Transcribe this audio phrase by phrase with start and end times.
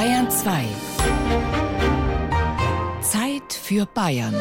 [0.00, 0.64] Bayern 2.
[3.02, 4.34] Zeit für Bayern.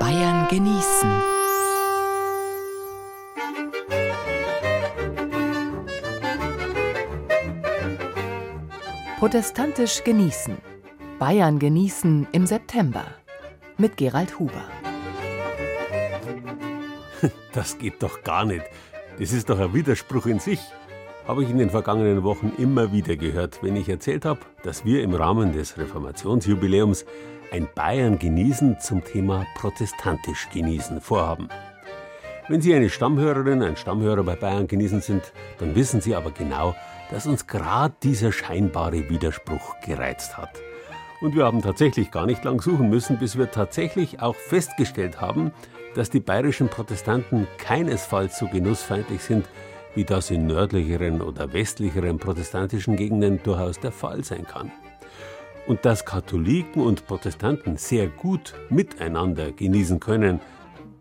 [0.00, 1.10] Bayern genießen.
[9.20, 10.56] Protestantisch genießen.
[11.20, 13.04] Bayern genießen im September.
[13.76, 14.77] Mit Gerald Huber.
[17.58, 18.62] Das geht doch gar nicht.
[19.18, 20.60] Das ist doch ein Widerspruch in sich.
[21.26, 25.02] Habe ich in den vergangenen Wochen immer wieder gehört, wenn ich erzählt habe, dass wir
[25.02, 27.04] im Rahmen des Reformationsjubiläums
[27.50, 31.48] ein Bayern genießen zum Thema protestantisch genießen vorhaben.
[32.46, 36.76] Wenn Sie eine Stammhörerin, ein Stammhörer bei Bayern genießen sind, dann wissen Sie aber genau,
[37.10, 40.62] dass uns gerade dieser scheinbare Widerspruch gereizt hat.
[41.20, 45.50] Und wir haben tatsächlich gar nicht lang suchen müssen, bis wir tatsächlich auch festgestellt haben,
[45.94, 49.46] dass die bayerischen Protestanten keinesfalls so genussfeindlich sind,
[49.94, 54.70] wie das in nördlicheren oder westlicheren protestantischen Gegenden durchaus der Fall sein kann.
[55.66, 60.40] Und dass Katholiken und Protestanten sehr gut miteinander genießen können,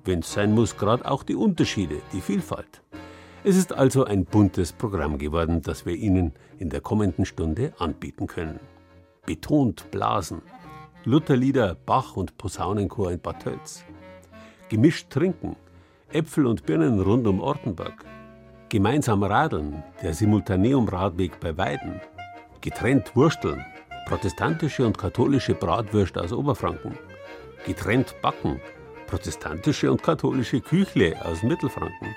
[0.03, 2.81] wenn es sein muss, gerade auch die Unterschiede, die Vielfalt.
[3.44, 8.27] Es ist also ein buntes Programm geworden, das wir Ihnen in der kommenden Stunde anbieten
[8.27, 8.59] können.
[9.25, 10.41] Betont Blasen,
[11.05, 13.85] Lutherlieder, Bach und Posaunenchor in Bad Tölz,
[14.69, 15.55] gemischt trinken,
[16.11, 18.05] Äpfel und Birnen rund um Ortenberg,
[18.69, 22.01] gemeinsam radeln, der Simultaneum-Radweg bei Weiden,
[22.61, 23.63] getrennt wursteln,
[24.07, 26.97] protestantische und katholische Bratwürste aus Oberfranken,
[27.65, 28.59] getrennt backen,
[29.07, 32.15] protestantische und katholische Küchle aus Mittelfranken,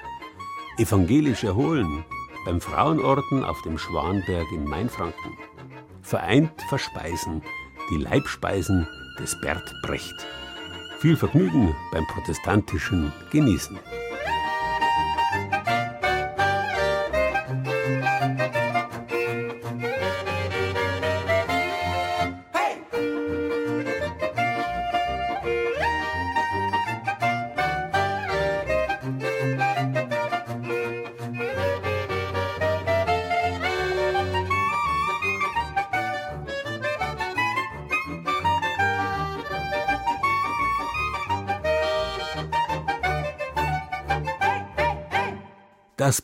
[0.79, 2.05] evangelisch erholen,
[2.45, 5.37] beim Frauenorten auf dem Schwanberg in Mainfranken,
[6.03, 7.43] vereint verspeisen,
[7.91, 10.27] die Leibspeisen des Bert Brecht.
[11.01, 13.79] Viel Vergnügen beim protestantischen Genießen.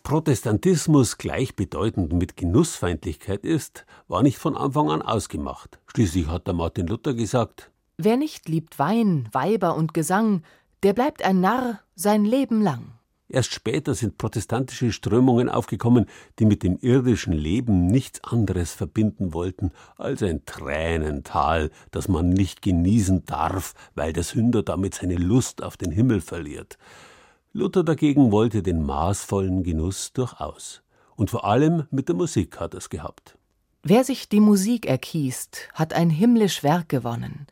[0.06, 5.81] Protestantismus gleichbedeutend mit Genussfeindlichkeit ist, war nicht von Anfang an ausgemacht.
[5.89, 10.45] Schließlich hat der Martin Luther gesagt: Wer nicht liebt Wein, Weiber und Gesang,
[10.84, 12.93] der bleibt ein Narr sein Leben lang.
[13.28, 16.06] Erst später sind protestantische Strömungen aufgekommen,
[16.39, 22.62] die mit dem irdischen Leben nichts anderes verbinden wollten als ein Tränental, das man nicht
[22.62, 26.78] genießen darf, weil der Sünder damit seine Lust auf den Himmel verliert.
[27.56, 30.83] Luther dagegen wollte den maßvollen Genuss durchaus.
[31.17, 33.39] Und vor allem mit der Musik hat es gehabt.
[33.83, 37.47] Wer sich die Musik erkiest, hat ein himmlisch Werk gewonnen,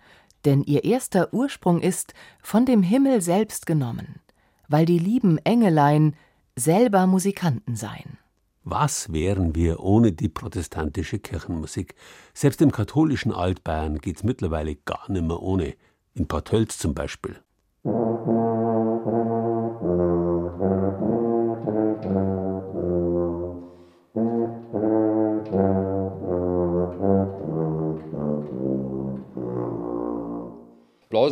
[0.45, 2.13] denn ihr erster Ursprung ist
[2.43, 4.21] von dem Himmel selbst genommen,
[4.69, 6.15] weil die lieben Engelein
[6.55, 8.19] selber Musikanten seien.
[8.63, 11.95] Was wären wir ohne die protestantische Kirchenmusik?
[12.35, 15.77] Selbst im katholischen Altbayern geht's mittlerweile gar nimmer ohne.
[16.13, 17.41] In Bad Tölz zum Beispiel.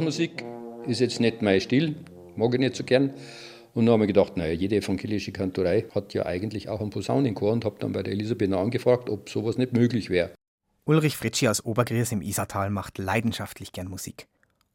[0.02, 0.44] Blasmusik
[0.88, 1.94] ist jetzt nicht mein Stil,
[2.34, 3.14] mag ich nicht so gern.
[3.72, 7.52] Und dann habe ich gedacht, naja, jede evangelische Kantorei hat ja eigentlich auch einen Posaunenchor
[7.52, 10.32] und habe dann bei der Elisabeth angefragt, ob sowas nicht möglich wäre.
[10.86, 14.26] Ulrich Fritschi aus Obergries im Isartal macht leidenschaftlich gern Musik.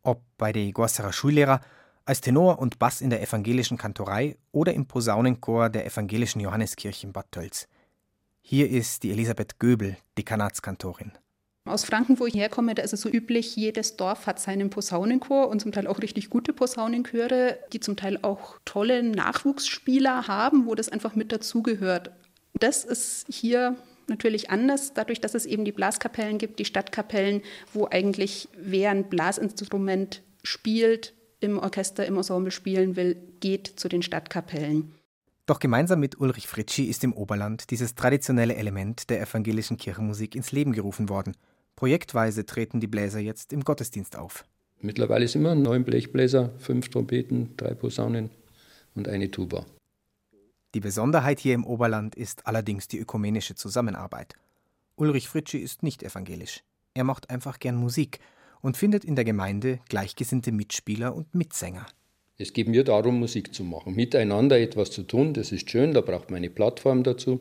[0.01, 1.59] Ob bei den Gosserer Schullehrer,
[2.05, 7.11] als Tenor und Bass in der evangelischen Kantorei oder im Posaunenchor der evangelischen Johanneskirche in
[7.11, 7.67] Bad Tölz.
[8.39, 11.11] Hier ist die Elisabeth Göbel, Dekanatskantorin.
[11.69, 15.49] Aus Franken, wo ich herkomme, da ist es so üblich, jedes Dorf hat seinen Posaunenchor
[15.49, 20.75] und zum Teil auch richtig gute Posaunenchöre, die zum Teil auch tolle Nachwuchsspieler haben, wo
[20.75, 22.11] das einfach mit dazugehört.
[22.53, 23.75] Das ist hier
[24.07, 27.41] natürlich anders, dadurch, dass es eben die Blaskapellen gibt, die Stadtkapellen,
[27.73, 34.01] wo eigentlich wer ein Blasinstrument spielt, im Orchester, im Ensemble spielen will, geht zu den
[34.01, 34.93] Stadtkapellen.
[35.45, 40.51] Doch gemeinsam mit Ulrich Fritschi ist im Oberland dieses traditionelle Element der evangelischen Kirchenmusik ins
[40.51, 41.35] Leben gerufen worden.
[41.77, 44.43] Projektweise treten die Bläser jetzt im Gottesdienst auf.
[44.81, 48.31] Mittlerweile sind wir neun Blechbläser, fünf Trompeten, drei Posaunen
[48.95, 49.63] und eine Tuba.
[50.73, 54.33] Die Besonderheit hier im Oberland ist allerdings die ökumenische Zusammenarbeit.
[54.95, 56.63] Ulrich Fritschi ist nicht evangelisch.
[56.95, 58.19] Er macht einfach gern Musik
[58.61, 61.85] und findet in der Gemeinde gleichgesinnte Mitspieler und Mitsänger.
[62.39, 65.35] Es geht mir darum, Musik zu machen, miteinander etwas zu tun.
[65.35, 67.39] Das ist schön, da braucht man eine Plattform dazu.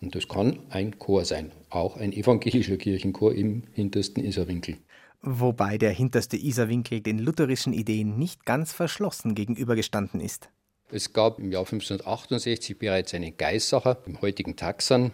[0.00, 4.78] Und das kann ein Chor sein, auch ein evangelischer Kirchenchor im hintersten Isarwinkel.
[5.22, 10.48] Wobei der hinterste Isarwinkel den lutherischen Ideen nicht ganz verschlossen gegenübergestanden ist.
[10.90, 15.12] Es gab im Jahr 1568 bereits einen Geissacher im heutigen Taxan.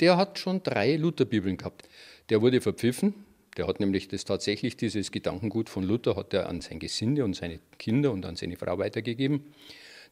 [0.00, 1.88] Der hat schon drei Lutherbibeln gehabt.
[2.28, 3.14] Der wurde verpfiffen.
[3.56, 7.34] Der hat nämlich das tatsächlich dieses Gedankengut von Luther hat er an sein Gesinde und
[7.34, 9.52] seine Kinder und an seine Frau weitergegeben.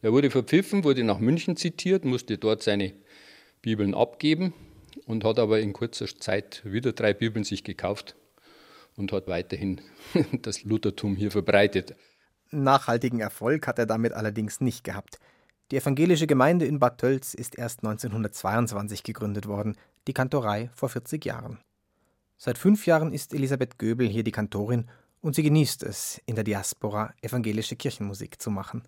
[0.03, 2.93] Der wurde verpfiffen, wurde nach München zitiert, musste dort seine
[3.63, 4.55] Bibeln abgeben
[5.07, 8.17] und hat aber in kurzer Zeit wieder drei Bibeln sich gekauft
[8.97, 9.81] und hat weiterhin
[10.43, 11.95] das Luthertum hier verbreitet.
[12.51, 15.19] Nachhaltigen Erfolg hat er damit allerdings nicht gehabt.
[15.71, 19.77] Die evangelische Gemeinde in Bad Tölz ist erst 1922 gegründet worden,
[20.07, 21.59] die Kantorei vor 40 Jahren.
[22.39, 24.89] Seit fünf Jahren ist Elisabeth Göbel hier die Kantorin
[25.21, 28.83] und sie genießt es, in der Diaspora evangelische Kirchenmusik zu machen.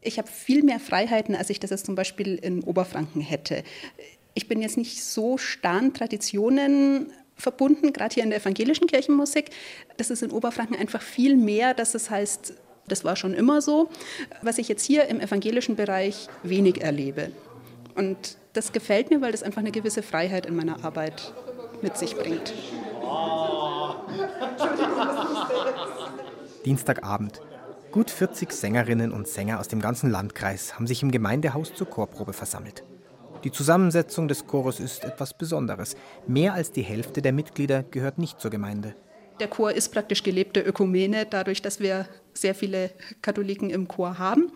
[0.00, 3.64] Ich habe viel mehr Freiheiten, als ich das jetzt zum Beispiel in Oberfranken hätte.
[4.34, 9.50] Ich bin jetzt nicht so starr an Traditionen verbunden, gerade hier in der evangelischen Kirchenmusik.
[9.96, 12.54] Das ist in Oberfranken einfach viel mehr, dass es heißt,
[12.88, 13.88] das war schon immer so,
[14.42, 17.32] was ich jetzt hier im evangelischen Bereich wenig erlebe.
[17.94, 21.32] Und das gefällt mir, weil das einfach eine gewisse Freiheit in meiner Arbeit
[21.82, 22.52] mit sich bringt.
[26.64, 27.40] Dienstagabend.
[27.92, 32.32] Gut 40 Sängerinnen und Sänger aus dem ganzen Landkreis haben sich im Gemeindehaus zur Chorprobe
[32.32, 32.84] versammelt.
[33.44, 35.96] Die Zusammensetzung des Chores ist etwas Besonderes.
[36.26, 38.94] Mehr als die Hälfte der Mitglieder gehört nicht zur Gemeinde.
[39.40, 42.90] Der Chor ist praktisch gelebte Ökumene, dadurch, dass wir sehr viele
[43.22, 44.50] Katholiken im Chor haben.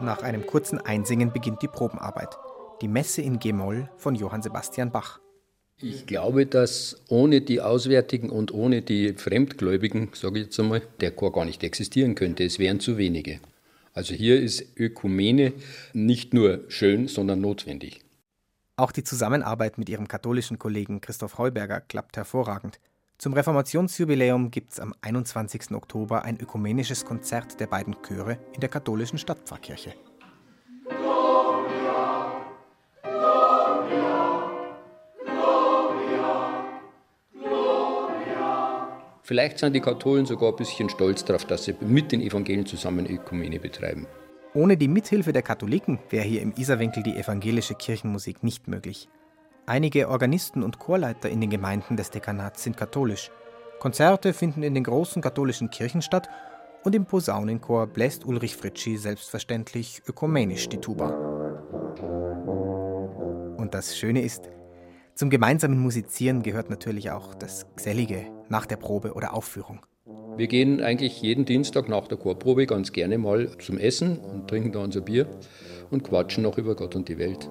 [0.00, 2.38] Nach einem kurzen Einsingen beginnt die Probenarbeit.
[2.82, 5.20] Die Messe in G-Moll von Johann Sebastian Bach.
[5.80, 11.10] Ich glaube, dass ohne die Auswärtigen und ohne die Fremdgläubigen, sage ich jetzt einmal, der
[11.10, 12.44] Chor gar nicht existieren könnte.
[12.44, 13.40] Es wären zu wenige.
[13.92, 15.52] Also hier ist Ökumene
[15.92, 18.00] nicht nur schön, sondern notwendig.
[18.76, 22.80] Auch die Zusammenarbeit mit ihrem katholischen Kollegen Christoph Heuberger klappt hervorragend.
[23.18, 25.70] Zum Reformationsjubiläum gibt es am 21.
[25.72, 29.94] Oktober ein ökumenisches Konzert der beiden Chöre in der katholischen Stadtpfarrkirche.
[39.26, 43.06] Vielleicht sind die Katholen sogar ein bisschen stolz darauf, dass sie mit den Evangelien zusammen
[43.06, 44.06] Ökumene betreiben.
[44.52, 49.08] Ohne die Mithilfe der Katholiken wäre hier im Isarwinkel die evangelische Kirchenmusik nicht möglich.
[49.64, 53.30] Einige Organisten und Chorleiter in den Gemeinden des Dekanats sind katholisch.
[53.78, 56.28] Konzerte finden in den großen katholischen Kirchen statt
[56.84, 61.08] und im Posaunenchor bläst Ulrich Fritschi selbstverständlich ökumenisch die Tuba.
[63.56, 64.50] Und das Schöne ist,
[65.14, 69.80] zum gemeinsamen Musizieren gehört natürlich auch das Gesellige nach der Probe oder Aufführung.
[70.36, 74.72] Wir gehen eigentlich jeden Dienstag nach der Chorprobe ganz gerne mal zum Essen und trinken
[74.72, 75.26] da unser Bier
[75.90, 77.48] und quatschen noch über Gott und die Welt.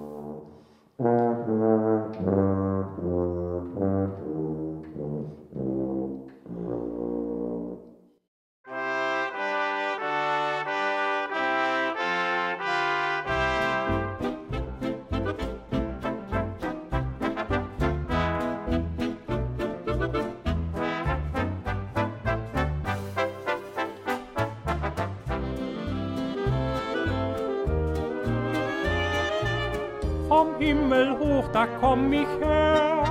[30.43, 33.03] Vom Himmel hoch, da komm ich her.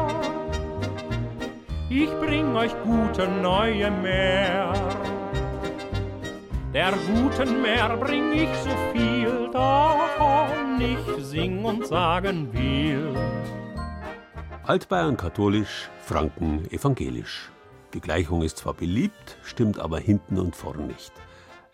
[1.88, 4.72] Ich bring euch gute neue Meer.
[6.74, 13.14] Der guten Meer bring ich so viel, davon ich sing und sagen will.
[14.64, 17.50] Altbayern katholisch, Franken evangelisch.
[17.94, 21.12] Die Gleichung ist zwar beliebt, stimmt aber hinten und vorn nicht.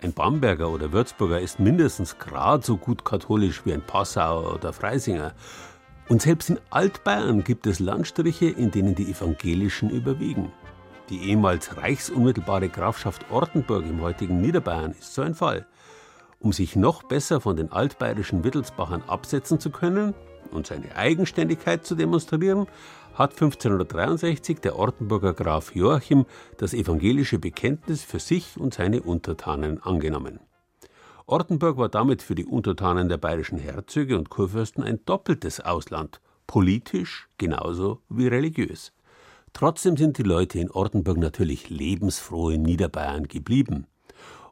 [0.00, 5.34] Ein Bamberger oder Würzburger ist mindestens gerade so gut katholisch wie ein Passauer oder Freisinger.
[6.08, 10.52] Und selbst in Altbayern gibt es Landstriche, in denen die Evangelischen überwiegen.
[11.08, 15.66] Die ehemals reichsunmittelbare Grafschaft Ortenburg im heutigen Niederbayern ist so ein Fall.
[16.38, 20.14] Um sich noch besser von den altbayerischen Wittelsbachern absetzen zu können
[20.52, 22.68] und seine Eigenständigkeit zu demonstrieren,
[23.18, 26.24] hat 1563 der Ortenburger Graf Joachim
[26.56, 30.38] das evangelische Bekenntnis für sich und seine Untertanen angenommen.
[31.26, 37.28] Ortenburg war damit für die Untertanen der bayerischen Herzöge und Kurfürsten ein doppeltes Ausland, politisch
[37.38, 38.92] genauso wie religiös.
[39.52, 43.88] Trotzdem sind die Leute in Ortenburg natürlich lebensfroh in Niederbayern geblieben.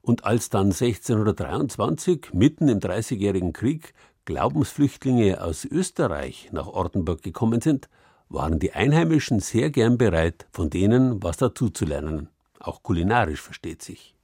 [0.03, 3.95] Und als dann 1623, mitten im Dreißigjährigen Krieg,
[4.25, 7.89] Glaubensflüchtlinge aus Österreich nach Ortenburg gekommen sind,
[8.29, 12.29] waren die Einheimischen sehr gern bereit, von denen was dazuzulernen.
[12.59, 14.15] Auch kulinarisch versteht sich.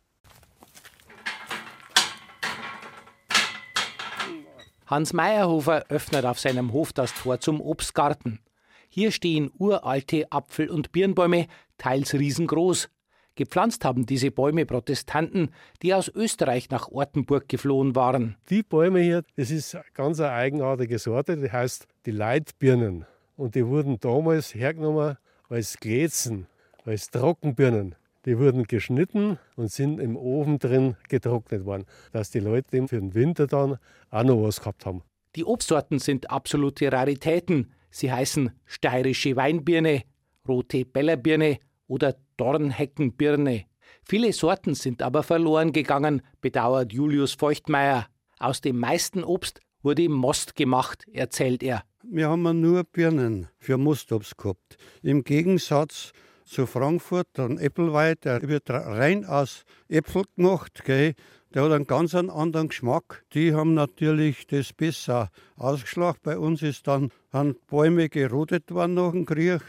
[4.87, 8.41] Hans Meyerhofer öffnet auf seinem Hof das Tor zum Obstgarten.
[8.91, 11.47] Hier stehen uralte Apfel- und Birnbäume,
[11.79, 12.91] teils riesengroß.
[13.35, 15.49] Gepflanzt haben diese Bäume Protestanten,
[15.81, 18.37] die aus Österreich nach Ortenburg geflohen waren.
[18.51, 23.07] Die Bäume hier, das ist ganz eine eigenartige Sorte, die heißt die Leitbirnen.
[23.37, 25.17] Und die wurden damals hergenommen
[25.49, 26.47] als Glätzen,
[26.85, 27.95] als Trockenbirnen.
[28.25, 33.15] Die wurden geschnitten und sind im Ofen drin getrocknet worden, dass die Leute für den
[33.15, 33.79] Winter dann
[34.11, 35.03] auch noch was gehabt haben.
[35.35, 37.73] Die Obstsorten sind absolute Raritäten.
[37.91, 40.03] Sie heißen steirische Weinbirne,
[40.47, 41.59] rote Bellerbirne
[41.89, 43.65] oder Dornheckenbirne.
[44.05, 48.07] Viele Sorten sind aber verloren gegangen, bedauert Julius Feuchtmeier.
[48.39, 51.85] Aus dem meisten Obst wurde Most gemacht, erzählt er.
[52.03, 54.77] Wir haben nur Birnen für Mostobst gehabt.
[55.03, 56.13] Im Gegensatz
[56.45, 60.83] zu Frankfurt, ein Äppelwein, der wird rein aus Äpfel gemacht.
[60.85, 61.15] Gell.
[61.55, 63.25] Der hat einen ganz anderen Geschmack.
[63.35, 66.19] Die haben natürlich das besser ausgeschlagen.
[66.23, 69.61] Bei uns ist dann an Bäume gerodet worden nach dem Krieg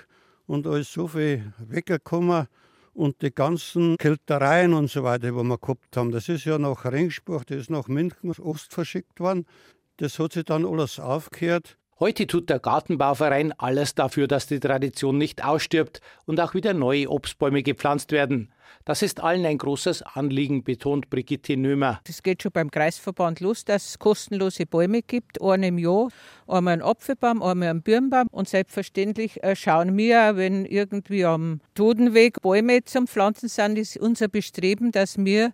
[0.47, 2.47] und alles so viel weggekommen.
[2.93, 6.85] Und die ganzen Kältereien und so weiter, die wir gehabt haben, das ist ja nach
[6.85, 9.45] Ringsburg, das ist nach München Ost verschickt worden.
[9.97, 11.77] Das hat sich dann alles aufgehört.
[11.99, 17.09] Heute tut der Gartenbauverein alles dafür, dass die Tradition nicht ausstirbt und auch wieder neue
[17.09, 18.51] Obstbäume gepflanzt werden.
[18.85, 22.01] Das ist allen ein großes Anliegen, betont Brigitte Nömer.
[22.07, 26.09] Es geht schon beim Kreisverband los, dass es kostenlose Bäume gibt, einen im Jahr,
[26.47, 28.27] einmal einen Apfelbaum, einmal einen Birnbaum.
[28.31, 34.27] Und selbstverständlich äh, schauen wir, wenn irgendwie am Totenweg Bäume zum Pflanzen sind, ist unser
[34.27, 35.53] Bestreben, dass wir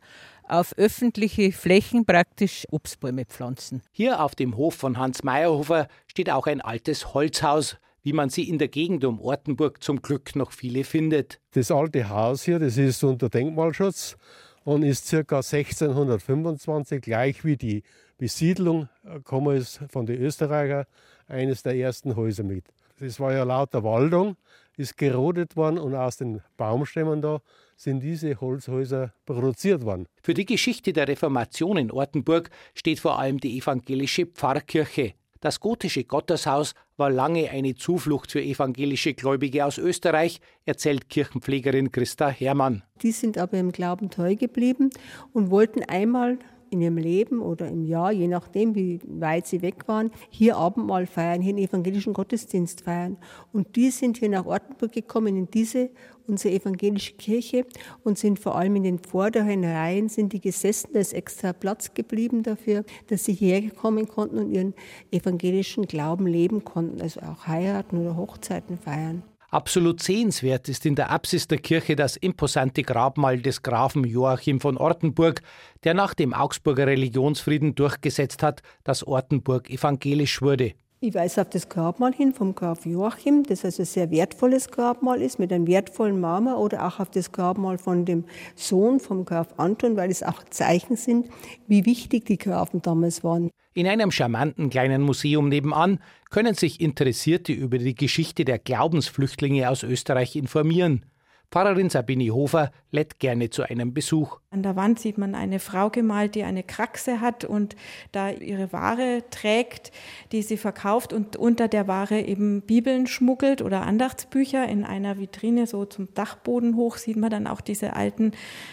[0.49, 3.81] auf öffentliche Flächen praktisch Obstbäume pflanzen.
[3.91, 8.47] Hier auf dem Hof von Hans Meyerhofer steht auch ein altes Holzhaus, wie man sie
[8.47, 11.39] in der Gegend um Ortenburg zum Glück noch viele findet.
[11.51, 14.17] Das alte Haus hier, das ist unter Denkmalschutz
[14.63, 15.17] und ist ca.
[15.37, 17.83] 1625, gleich wie die
[18.17, 20.85] Besiedlung, gekommen ist von den Österreichern,
[21.27, 22.65] eines der ersten Häuser mit.
[22.99, 24.35] Das war ja lauter Waldung,
[24.75, 27.41] ist gerodet worden und aus den Baumstämmen da
[27.79, 30.05] sind diese Holzhäuser produziert worden.
[30.21, 35.13] Für die Geschichte der Reformation in Ortenburg steht vor allem die evangelische Pfarrkirche.
[35.39, 42.27] Das gotische Gotteshaus war lange eine Zuflucht für evangelische Gläubige aus Österreich, erzählt Kirchenpflegerin Christa
[42.27, 42.83] Hermann.
[43.01, 44.89] Die sind aber im Glauben treu geblieben
[45.31, 46.37] und wollten einmal
[46.71, 51.05] in ihrem Leben oder im Jahr, je nachdem, wie weit sie weg waren, hier Abendmahl
[51.05, 53.17] feiern, hier einen evangelischen Gottesdienst feiern.
[53.51, 55.89] Und die sind hier nach Ortenburg gekommen, in diese,
[56.27, 57.65] unsere evangelische Kirche
[58.03, 61.93] und sind vor allem in den vorderen Reihen sind die gesessen, da ist extra Platz
[61.93, 64.73] geblieben dafür, dass sie hierher kommen konnten und ihren
[65.11, 69.23] evangelischen Glauben leben konnten, also auch heiraten oder Hochzeiten feiern.
[69.51, 74.77] Absolut sehenswert ist in der Apsis der Kirche das imposante Grabmal des Grafen Joachim von
[74.77, 75.41] Ortenburg,
[75.83, 80.73] der nach dem Augsburger Religionsfrieden durchgesetzt hat, dass Ortenburg evangelisch wurde.
[81.01, 85.21] Ich weise auf das Grabmal hin vom Graf Joachim, das also ein sehr wertvolles Grabmal
[85.21, 88.25] ist, mit einem wertvollen Marmor, oder auch auf das Grabmal von dem
[88.55, 91.27] Sohn vom Graf Anton, weil es auch Zeichen sind,
[91.67, 93.49] wie wichtig die Grafen damals waren.
[93.73, 95.99] In einem charmanten kleinen Museum nebenan
[96.31, 101.05] können sich Interessierte über die Geschichte der Glaubensflüchtlinge aus Österreich informieren.
[101.51, 104.39] Pfarrerin Sabine Hofer lädt gerne zu einem Besuch.
[104.51, 107.75] An der Wand sieht man eine Frau gemalt, die eine Kraxe hat und
[108.11, 109.91] da ihre Ware trägt,
[110.31, 115.65] die sie verkauft und unter der Ware eben Bibeln schmuggelt oder Andachtsbücher in einer Vitrine
[115.67, 118.31] so zum Dachboden hoch sieht man dann auch diese alten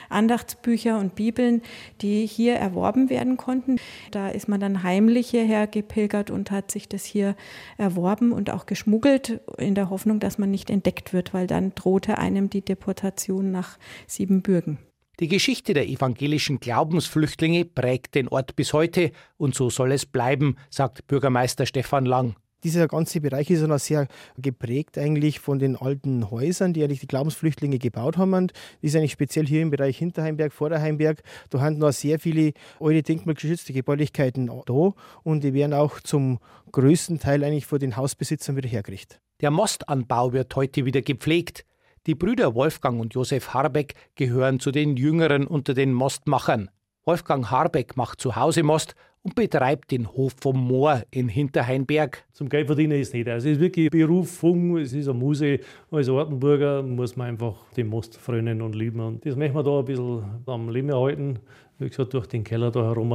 [0.09, 1.63] Andachtsbücher und Bibeln,
[2.01, 3.77] die hier erworben werden konnten.
[4.11, 7.37] Da ist man dann heimlich hierher gepilgert und hat sich das hier
[7.79, 12.17] erworben und auch geschmuggelt in der Hoffnung, dass man nicht entdeckt wird, weil dann drohte
[12.17, 14.79] einem die Deportation nach Siebenbürgen.
[15.19, 20.57] Die Geschichte der evangelischen Glaubensflüchtlinge prägt den Ort bis heute und so soll es bleiben,
[20.69, 22.37] sagt Bürgermeister Stefan Lang.
[22.65, 24.09] Dieser ganze Bereich ist ja noch sehr
[24.39, 28.33] geprägt eigentlich von den alten Häusern, die eigentlich die Glaubensflüchtlinge gebaut haben.
[28.33, 31.23] Und das ist eigentlich speziell hier im Bereich Hinterheimberg, Vorderheimberg.
[31.51, 34.93] Da haben noch sehr viele alte denkmalgeschützte Gebäulichkeiten da
[35.23, 36.39] und die werden auch zum
[36.73, 39.21] größten Teil eigentlich von den Hausbesitzern wieder hergerichtet.
[39.43, 41.66] Der Mostanbau wird heute wieder gepflegt.
[42.07, 46.71] Die Brüder Wolfgang und Josef Harbeck gehören zu den Jüngeren unter den Mostmachern.
[47.05, 52.25] Wolfgang Harbeck macht zu Hause Most und betreibt den Hof vom Moor in Hinterhainberg.
[52.33, 53.29] Zum Geld verdienen ist nicht.
[53.29, 55.59] Also es ist wirklich Berufung, es ist eine Muse.
[55.91, 59.01] Als Ortenburger muss man einfach den Most frönen und lieben.
[59.01, 61.41] Und das möchten wir da ein bisschen am Leben erhalten.
[61.81, 63.15] Wie gesagt, durch den Keller da herum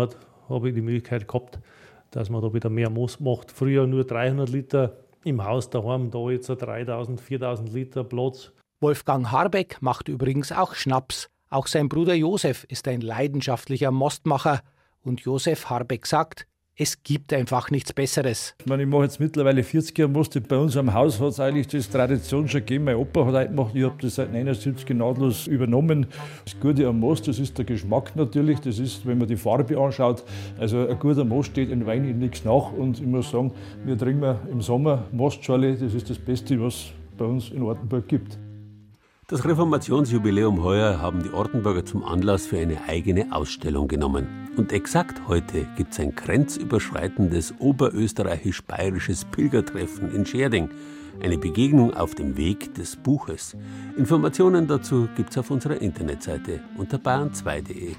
[0.49, 1.61] habe ich die Möglichkeit gehabt,
[2.11, 3.53] dass man da wieder mehr Most macht.
[3.53, 8.51] Früher nur 300 Liter im Haus daheim da jetzt 3000, 4000 Liter Platz.
[8.81, 11.29] Wolfgang Harbeck macht übrigens auch Schnaps.
[11.51, 14.61] Auch sein Bruder Josef ist ein leidenschaftlicher Mostmacher.
[15.03, 18.55] Und Josef Harbeck sagt, es gibt einfach nichts Besseres.
[18.57, 20.47] Ich, meine, ich mache jetzt mittlerweile 40 Jahre Most.
[20.47, 22.85] Bei uns am Haus hat es eigentlich das Tradition schon gegeben.
[22.85, 23.75] Mein Opa hat gemacht.
[23.75, 26.07] Ich habe das seit 79 nahtlos übernommen.
[26.43, 28.61] Das Gute am Most, das ist der Geschmack natürlich.
[28.61, 30.23] Das ist, wenn man die Farbe anschaut.
[30.57, 32.71] Also ein guter Most steht in Wein in nichts nach.
[32.71, 33.53] Und ich muss sagen,
[33.85, 35.75] wir trinken im Sommer Mostschale.
[35.75, 38.39] Das ist das Beste, was bei uns in Ortenburg gibt.
[39.31, 44.27] Das Reformationsjubiläum heuer haben die Ortenburger zum Anlass für eine eigene Ausstellung genommen.
[44.57, 50.69] Und exakt heute gibt es ein grenzüberschreitendes oberösterreichisch-bayerisches Pilgertreffen in Scherding.
[51.23, 53.55] Eine Begegnung auf dem Weg des Buches.
[53.95, 57.95] Informationen dazu gibt es auf unserer Internetseite unter bayern2.de.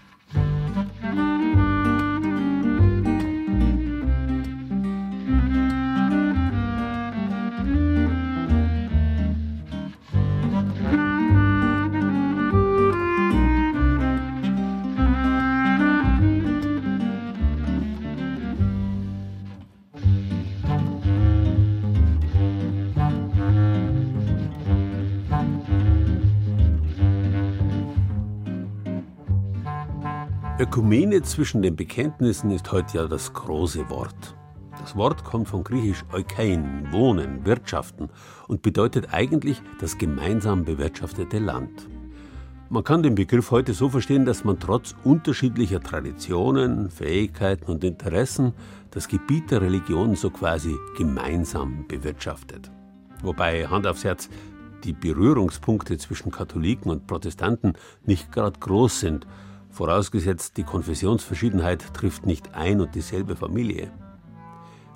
[30.73, 34.35] Ökumene zwischen den Bekenntnissen ist heute ja das große Wort.
[34.81, 38.09] Das Wort kommt vom griechisch Eukein, Wohnen, Wirtschaften
[38.49, 41.91] und bedeutet eigentlich das gemeinsam bewirtschaftete Land.
[42.71, 48.55] Man kann den Begriff heute so verstehen, dass man trotz unterschiedlicher Traditionen, Fähigkeiten und Interessen
[48.93, 52.71] das Gebiet der Religion so quasi gemeinsam bewirtschaftet.
[53.23, 54.31] Wobei, Hand aufs Herz,
[54.85, 57.75] die Berührungspunkte zwischen Katholiken und Protestanten
[58.07, 59.27] nicht gerade groß sind
[59.73, 63.91] vorausgesetzt die Konfessionsverschiedenheit trifft nicht ein und dieselbe Familie.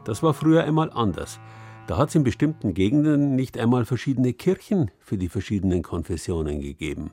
[0.05, 1.41] Das war früher einmal anders.
[1.87, 7.11] Da hat es in bestimmten Gegenden nicht einmal verschiedene Kirchen für die verschiedenen Konfessionen gegeben.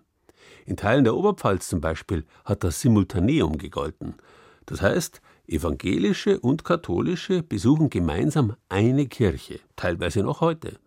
[0.65, 4.15] In Teilen der Oberpfalz zum Beispiel hat das Simultaneum gegolten.
[4.65, 10.80] Das heißt, evangelische und katholische besuchen gemeinsam eine Kirche, teilweise noch heute.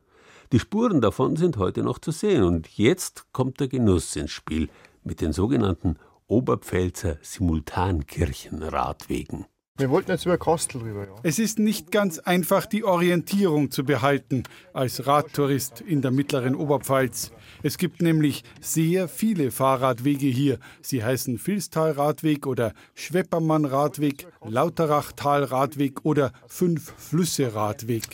[0.53, 4.69] Die Spuren davon sind heute noch zu sehen und jetzt kommt der Genuss ins Spiel
[5.03, 5.97] mit den sogenannten
[6.29, 9.47] Oberpfälzer Simultankirchenradwegen.
[9.79, 11.15] Wir wollten jetzt über Kastel rüber, ja.
[11.23, 17.31] Es ist nicht ganz einfach, die Orientierung zu behalten als Radtourist in der mittleren Oberpfalz.
[17.63, 20.61] Es gibt nämlich sehr viele Fahrradwege hier.
[20.81, 28.05] Sie heißen Vilstal-Radweg oder Schweppermann-Radweg, Lauterachtal-Radweg oder Fünf-Flüsse-Radweg.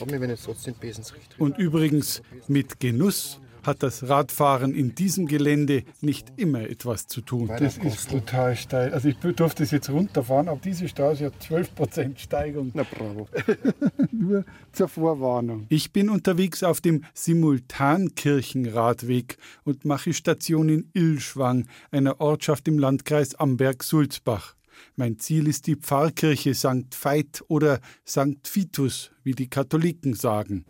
[1.39, 7.51] Und übrigens mit Genuss hat das Radfahren in diesem Gelände nicht immer etwas zu tun.
[7.59, 8.93] Das ist total steil.
[8.93, 12.71] Also ich durfte es jetzt runterfahren, aber diese Straße hat 12% Steigung.
[12.75, 13.29] Na bravo.
[14.13, 15.67] Nur zur Vorwarnung.
[15.69, 23.35] Ich bin unterwegs auf dem Simultankirchenradweg und mache Station in Illschwang, einer Ortschaft im Landkreis
[23.35, 24.55] Amberg-Sulzbach.
[24.97, 26.93] Mein Ziel ist die Pfarrkirche St.
[26.93, 28.39] Veit oder St.
[28.45, 30.67] Vitus, wie die Katholiken sagen.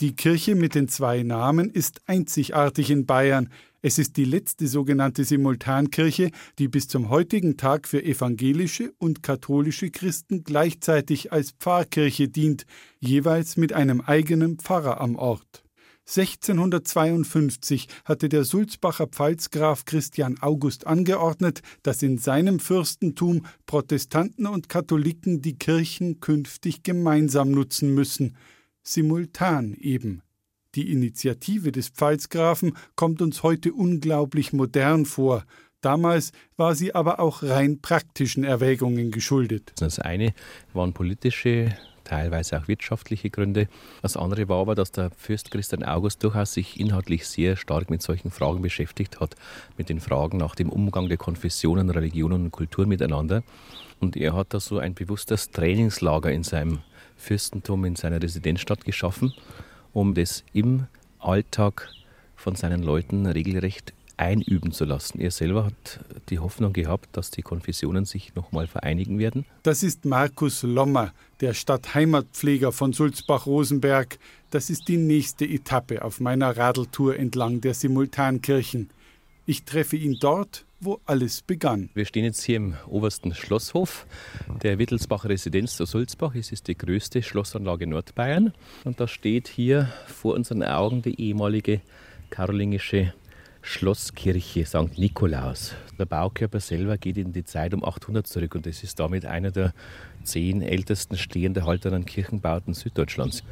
[0.00, 3.48] Die Kirche mit den zwei Namen ist einzigartig in Bayern.
[3.82, 6.30] Es ist die letzte sogenannte Simultankirche,
[6.60, 12.64] die bis zum heutigen Tag für evangelische und katholische Christen gleichzeitig als Pfarrkirche dient,
[13.00, 15.64] jeweils mit einem eigenen Pfarrer am Ort.
[16.06, 25.42] 1652 hatte der Sulzbacher Pfalzgraf Christian August angeordnet, dass in seinem Fürstentum Protestanten und Katholiken
[25.42, 28.36] die Kirchen künftig gemeinsam nutzen müssen
[28.92, 30.22] simultan eben.
[30.74, 35.44] Die Initiative des Pfalzgrafen kommt uns heute unglaublich modern vor.
[35.80, 39.72] Damals war sie aber auch rein praktischen Erwägungen geschuldet.
[39.76, 40.34] Das eine
[40.72, 43.68] waren politische, teilweise auch wirtschaftliche Gründe.
[44.02, 48.02] Das andere war aber, dass der Fürst Christian August durchaus sich inhaltlich sehr stark mit
[48.02, 49.36] solchen Fragen beschäftigt hat,
[49.76, 53.42] mit den Fragen nach dem Umgang der Konfessionen, Religionen und Kultur miteinander.
[54.00, 56.80] Und er hat da so ein bewusstes Trainingslager in seinem
[57.18, 59.34] Fürstentum in seiner Residenzstadt geschaffen,
[59.92, 60.86] um das im
[61.18, 61.90] Alltag
[62.36, 65.20] von seinen Leuten regelrecht einüben zu lassen.
[65.20, 69.44] Er selber hat die Hoffnung gehabt, dass die Konfessionen sich nochmal vereinigen werden.
[69.62, 74.18] Das ist Markus Lommer, der Stadtheimatpfleger von Sulzbach-Rosenberg.
[74.50, 78.90] Das ist die nächste Etappe auf meiner Radeltour entlang der Simultankirchen.
[79.46, 81.90] Ich treffe ihn dort, wo alles begann.
[81.94, 84.06] Wir stehen jetzt hier im obersten Schlosshof
[84.62, 86.34] der Wittelsbacher Residenz zu Sulzbach.
[86.34, 88.52] Es ist die größte Schlossanlage Nordbayern.
[88.84, 91.80] Und da steht hier vor unseren Augen die ehemalige
[92.30, 93.12] karolingische
[93.60, 94.98] Schlosskirche St.
[94.98, 95.74] Nikolaus.
[95.98, 99.50] Der Baukörper selber geht in die Zeit um 800 zurück und es ist damit einer
[99.50, 99.74] der
[100.22, 103.42] zehn ältesten stehend erhaltenen Kirchenbauten Süddeutschlands.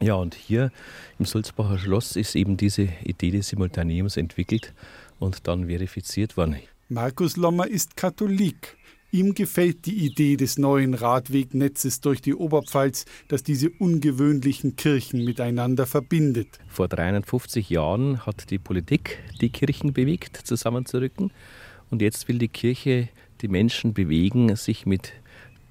[0.00, 0.70] Ja, und hier
[1.18, 4.72] im Sulzbacher Schloss ist eben diese Idee des Simultaneums entwickelt
[5.20, 6.56] und dann verifiziert worden.
[6.88, 8.76] Markus Lommer ist Katholik.
[9.12, 15.86] Ihm gefällt die Idee des neuen Radwegnetzes durch die Oberpfalz, das diese ungewöhnlichen Kirchen miteinander
[15.86, 16.58] verbindet.
[16.68, 21.32] Vor 350 Jahren hat die Politik die Kirchen bewegt, zusammenzurücken.
[21.90, 23.08] Und jetzt will die Kirche
[23.40, 25.12] die Menschen bewegen, sich mit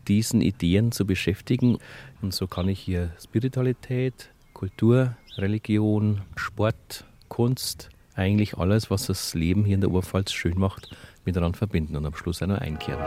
[0.10, 1.78] diesen Ideen zu beschäftigen.
[2.22, 9.66] Und so kann ich hier Spiritualität, Kultur, Religion, Sport, Kunst, eigentlich alles, was das Leben
[9.66, 13.04] hier in der Oberpfalz schön macht, miteinander verbinden und am Schluss noch einkehren.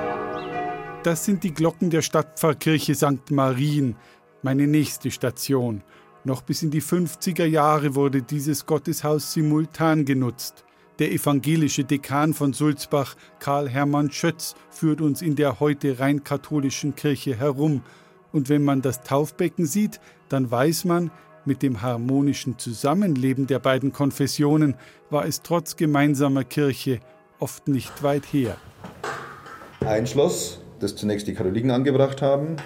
[1.05, 3.31] Das sind die Glocken der Stadtpfarrkirche St.
[3.31, 3.97] Marien,
[4.43, 5.83] meine nächste Station.
[6.25, 10.65] Noch bis in die 50er Jahre wurde dieses Gotteshaus simultan genutzt.
[11.01, 16.95] Der evangelische Dekan von Sulzbach, Karl Hermann Schötz, führt uns in der heute rein katholischen
[16.95, 17.83] Kirche herum.
[18.31, 21.11] Und wenn man das Taufbecken sieht, dann weiß man,
[21.47, 24.75] mit dem harmonischen Zusammenleben der beiden Konfessionen
[25.11, 27.01] war es trotz gemeinsamer Kirche
[27.39, 28.57] oft nicht weit her.
[29.81, 32.57] Ein Schloss, das zunächst die Katholiken angebracht haben,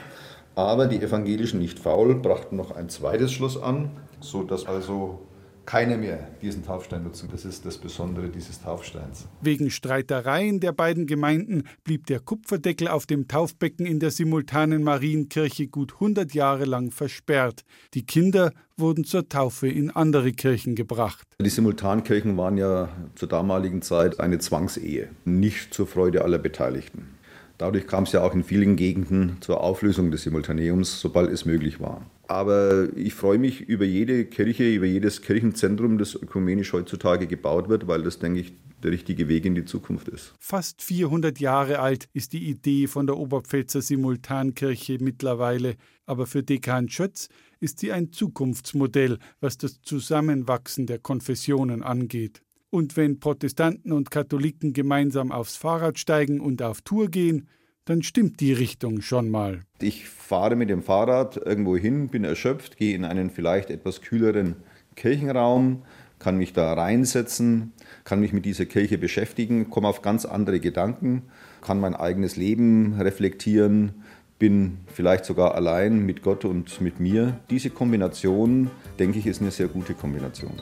[0.55, 5.21] aber die Evangelischen nicht faul brachten noch ein zweites Schloss an, sodass also
[5.67, 7.29] keine mehr diesen Taufstein nutzen.
[7.31, 9.27] Das ist das Besondere dieses Taufsteins.
[9.43, 15.67] Wegen Streitereien der beiden Gemeinden blieb der Kupferdeckel auf dem Taufbecken in der simultanen Marienkirche
[15.67, 17.65] gut 100 Jahre lang versperrt.
[17.95, 21.27] Die Kinder wurden zur Taufe in andere Kirchen gebracht.
[21.41, 27.16] Die Simultankirchen waren ja zur damaligen Zeit eine Zwangsehe, nicht zur Freude aller Beteiligten.
[27.59, 31.81] Dadurch kam es ja auch in vielen Gegenden zur Auflösung des Simultaneums, sobald es möglich
[31.81, 32.05] war.
[32.29, 37.87] Aber ich freue mich über jede Kirche, über jedes Kirchenzentrum, das ökumenisch heutzutage gebaut wird,
[37.87, 40.35] weil das, denke ich, der richtige Weg in die Zukunft ist.
[40.39, 45.77] Fast 400 Jahre alt ist die Idee von der Oberpfälzer Simultankirche mittlerweile.
[46.05, 52.43] Aber für Dekan Schötz ist sie ein Zukunftsmodell, was das Zusammenwachsen der Konfessionen angeht.
[52.71, 57.49] Und wenn Protestanten und Katholiken gemeinsam aufs Fahrrad steigen und auf Tour gehen,
[57.85, 59.61] dann stimmt die Richtung schon mal.
[59.81, 64.57] Ich fahre mit dem Fahrrad irgendwo hin, bin erschöpft, gehe in einen vielleicht etwas kühleren
[64.97, 65.83] Kirchenraum,
[66.19, 67.73] kann mich da reinsetzen,
[68.05, 71.23] kann mich mit dieser Kirche beschäftigen, komme auf ganz andere Gedanken,
[71.61, 74.03] kann mein eigenes Leben reflektieren,
[74.39, 77.39] bin vielleicht sogar allein mit Gott und mit mir.
[77.51, 80.53] Diese Kombination, denke ich, ist eine sehr gute Kombination.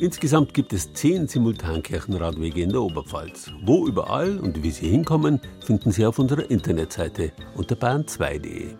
[0.00, 3.50] Insgesamt gibt es zehn Simultankirchenradwege in der Oberpfalz.
[3.62, 8.76] Wo überall und wie Sie hinkommen, finden Sie auf unserer Internetseite unter bahn2.de.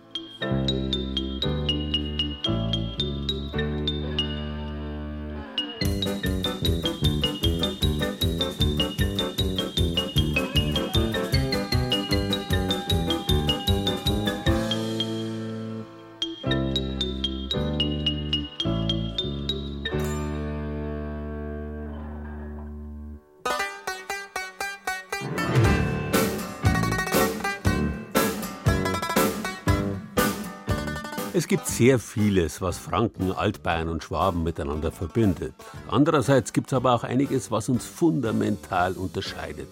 [31.81, 35.55] sehr vieles, was Franken, Altbayern und Schwaben miteinander verbindet.
[35.89, 39.67] Andererseits gibt es aber auch einiges, was uns fundamental unterscheidet.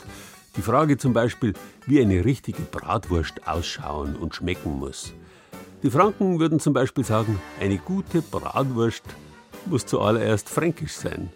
[0.58, 1.54] Die Frage zum Beispiel,
[1.86, 5.14] wie eine richtige Bratwurst ausschauen und schmecken muss.
[5.84, 9.04] Die Franken würden zum Beispiel sagen, eine gute Bratwurst
[9.68, 11.30] muss zuallererst fränkisch sein.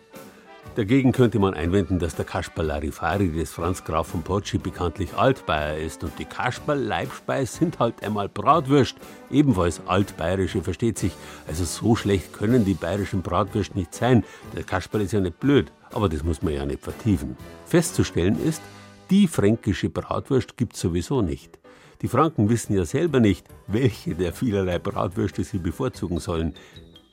[0.76, 5.78] Dagegen könnte man einwenden, dass der Kasperl Larifari des Franz Graf von Pocci bekanntlich Altbayer
[5.78, 8.96] ist und die Kasperl Leibspeis sind halt einmal Bratwürst,
[9.30, 11.12] ebenfalls altbayerische, versteht sich.
[11.48, 14.24] Also so schlecht können die bayerischen Bratwürst nicht sein.
[14.56, 17.38] Der Kasperl ist ja nicht blöd, aber das muss man ja nicht vertiefen.
[17.68, 18.64] Festzustellen ist,
[19.12, 21.60] die fränkische Bratwurst gibt's sowieso nicht.
[22.02, 26.56] Die Franken wissen ja selber nicht, welche der vielerlei Bratwürste sie bevorzugen sollen.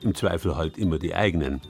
[0.00, 1.60] Im Zweifel halt immer die eigenen.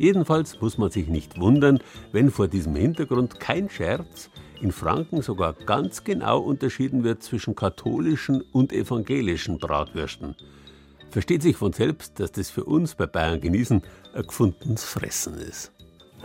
[0.00, 1.78] Jedenfalls muss man sich nicht wundern,
[2.10, 4.30] wenn vor diesem Hintergrund kein Scherz
[4.62, 10.36] in Franken sogar ganz genau unterschieden wird zwischen katholischen und evangelischen Bratwürsten.
[11.10, 13.82] Versteht sich von selbst, dass das für uns bei Bayern genießen
[14.14, 15.70] ein gefundenes Fressen ist.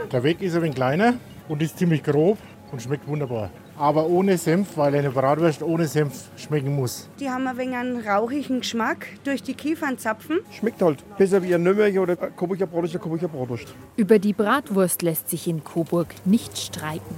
[0.09, 1.15] Der Weg ist ein wenig kleiner
[1.49, 2.37] und ist ziemlich grob
[2.71, 3.51] und schmeckt wunderbar.
[3.77, 7.09] Aber ohne Senf, weil eine Bratwurst ohne Senf schmecken muss.
[7.19, 10.39] Die haben ein wenig einen rauchigen Geschmack durch die Kiefernzapfen.
[10.51, 13.73] Schmeckt halt besser wie ein Nürnberger oder Coburger ein Coburger Bratwurst.
[13.97, 17.15] Über die Bratwurst lässt sich in Coburg nicht streiten.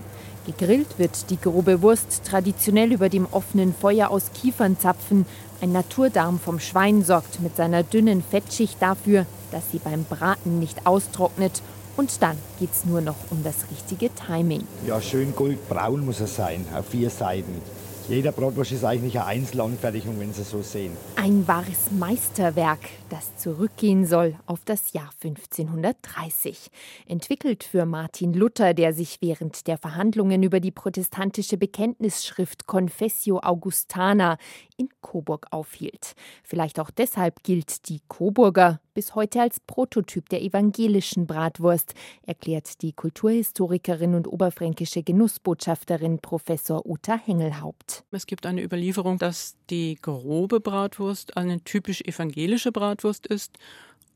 [0.48, 5.26] Gegrillt wird die grobe Wurst traditionell über dem offenen Feuer aus Kiefernzapfen.
[5.62, 10.88] Ein Naturdarm vom Schwein sorgt mit seiner dünnen Fettschicht dafür, dass sie beim Braten nicht
[10.88, 11.62] austrocknet
[11.98, 14.64] und dann geht's nur noch um das richtige Timing.
[14.86, 17.62] Ja, schön goldbraun muss er sein, auf vier Seiten.
[18.10, 20.96] Jeder Bratwurst ist eigentlich eine Einzelanfertigung, wenn Sie so sehen.
[21.18, 22.80] Ein wahres Meisterwerk,
[23.10, 26.72] das zurückgehen soll auf das Jahr 1530.
[27.06, 34.38] Entwickelt für Martin Luther, der sich während der Verhandlungen über die protestantische Bekenntnisschrift Confessio Augustana
[34.78, 36.14] in Coburg aufhielt.
[36.44, 41.94] Vielleicht auch deshalb gilt die Coburger bis heute als Prototyp der evangelischen Bratwurst,
[42.26, 48.04] erklärt die Kulturhistorikerin und oberfränkische Genussbotschafterin Professor Uta Hengelhaupt.
[48.10, 53.60] Es gibt eine Überlieferung, dass die grobe Bratwurst eine typisch evangelische Bratwurst ist,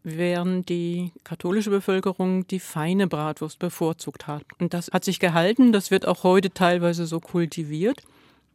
[0.02, 4.46] während die katholische Bevölkerung die feine Bratwurst bevorzugt hat.
[4.58, 8.02] Und das hat sich gehalten, das wird auch heute teilweise so kultiviert.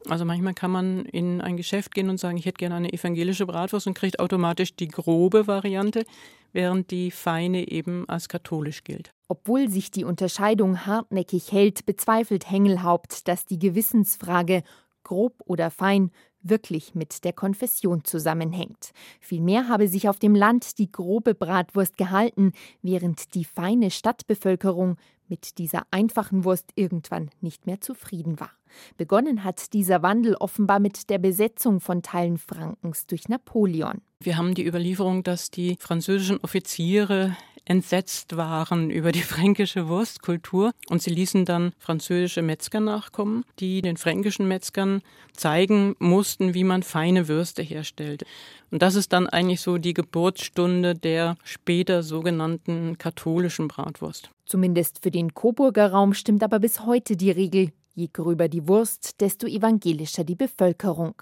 [0.08, 3.46] Also manchmal kann man in ein Geschäft gehen und sagen, ich hätte gerne eine evangelische
[3.46, 6.04] Bratwurst und kriegt automatisch die grobe Variante,
[6.52, 9.10] während die feine eben als katholisch gilt.
[9.28, 14.62] Obwohl sich die Unterscheidung hartnäckig hält, bezweifelt Hengelhaupt, dass die Gewissensfrage
[15.02, 16.10] grob oder fein
[16.42, 18.92] wirklich mit der Konfession zusammenhängt.
[19.20, 24.96] Vielmehr habe sich auf dem Land die grobe Bratwurst gehalten, während die feine Stadtbevölkerung
[25.28, 28.52] mit dieser einfachen Wurst irgendwann nicht mehr zufrieden war.
[28.96, 34.00] Begonnen hat dieser Wandel offenbar mit der Besetzung von Teilen Frankens durch Napoleon.
[34.20, 37.36] Wir haben die Überlieferung, dass die französischen Offiziere
[37.66, 43.96] entsetzt waren über die fränkische Wurstkultur und sie ließen dann französische Metzger nachkommen, die den
[43.96, 45.02] fränkischen Metzgern
[45.34, 48.24] zeigen mussten, wie man feine Würste herstellt.
[48.70, 54.30] Und das ist dann eigentlich so die Geburtsstunde der später sogenannten katholischen Bratwurst.
[54.46, 59.22] Zumindest für den Coburger Raum stimmt aber bis heute die Regel, Je gröber die Wurst,
[59.22, 61.14] desto evangelischer die Bevölkerung.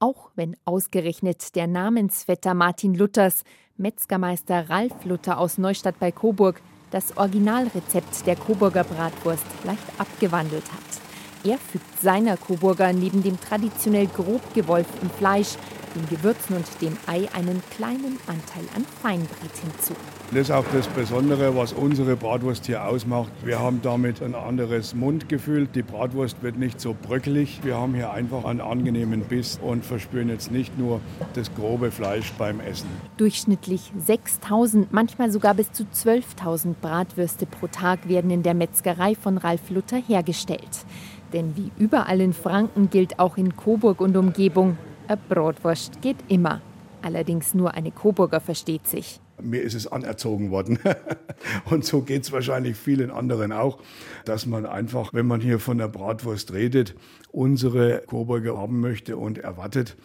[0.00, 3.44] Auch wenn ausgerechnet der Namensvetter Martin Luthers,
[3.76, 6.60] Metzgermeister Ralf Luther aus Neustadt bei Coburg,
[6.90, 11.46] das Originalrezept der Coburger Bratwurst leicht abgewandelt hat.
[11.48, 15.54] Er fügt seiner Coburger neben dem traditionell grob gewolften Fleisch
[15.96, 19.94] den Gewürzen und dem Ei einen kleinen Anteil an Feinbrät hinzu.
[20.32, 23.30] Das ist auch das Besondere, was unsere Bratwurst hier ausmacht.
[23.44, 25.66] Wir haben damit ein anderes Mundgefühl.
[25.66, 27.60] Die Bratwurst wird nicht so bröckelig.
[27.62, 31.00] Wir haben hier einfach einen angenehmen Biss und verspüren jetzt nicht nur
[31.34, 32.88] das grobe Fleisch beim Essen.
[33.16, 39.38] Durchschnittlich 6000, manchmal sogar bis zu 12.000 Bratwürste pro Tag werden in der Metzgerei von
[39.38, 40.84] Ralf Luther hergestellt.
[41.32, 44.76] Denn wie überall in Franken gilt auch in Coburg und Umgebung,
[45.08, 46.60] eine Bratwurst geht immer.
[47.02, 49.20] Allerdings nur eine Coburger versteht sich.
[49.40, 50.78] Mir ist es anerzogen worden.
[51.70, 53.78] Und so geht es wahrscheinlich vielen anderen auch,
[54.24, 56.94] dass man einfach, wenn man hier von der Bratwurst redet,
[57.32, 59.96] unsere Coburger haben möchte und erwartet.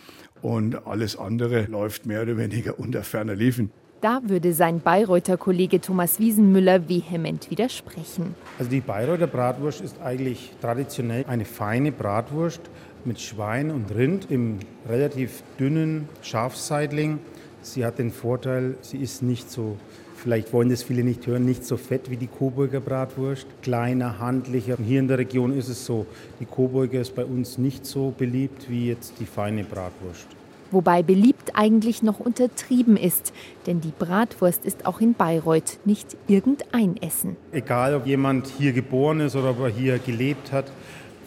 [0.42, 3.72] Und alles andere läuft mehr oder weniger unter ferner Liefen.
[4.02, 8.34] Da würde sein Bayreuther Kollege Thomas Wiesenmüller vehement widersprechen.
[8.58, 12.62] Also die Bayreuther Bratwurst ist eigentlich traditionell eine feine Bratwurst
[13.06, 17.20] mit Schwein und Rind im relativ dünnen Schafseitling.
[17.62, 19.78] Sie hat den Vorteil, sie ist nicht so,
[20.16, 23.46] vielleicht wollen das viele nicht hören, nicht so fett wie die Coburger Bratwurst.
[23.62, 24.78] Kleiner, handlicher.
[24.84, 26.06] Hier in der Region ist es so,
[26.40, 30.28] die Coburger ist bei uns nicht so beliebt wie jetzt die feine Bratwurst.
[30.72, 33.34] Wobei beliebt eigentlich noch untertrieben ist,
[33.68, 37.36] denn die Bratwurst ist auch in Bayreuth nicht irgendein Essen.
[37.52, 40.72] Egal, ob jemand hier geboren ist oder ob er hier gelebt hat,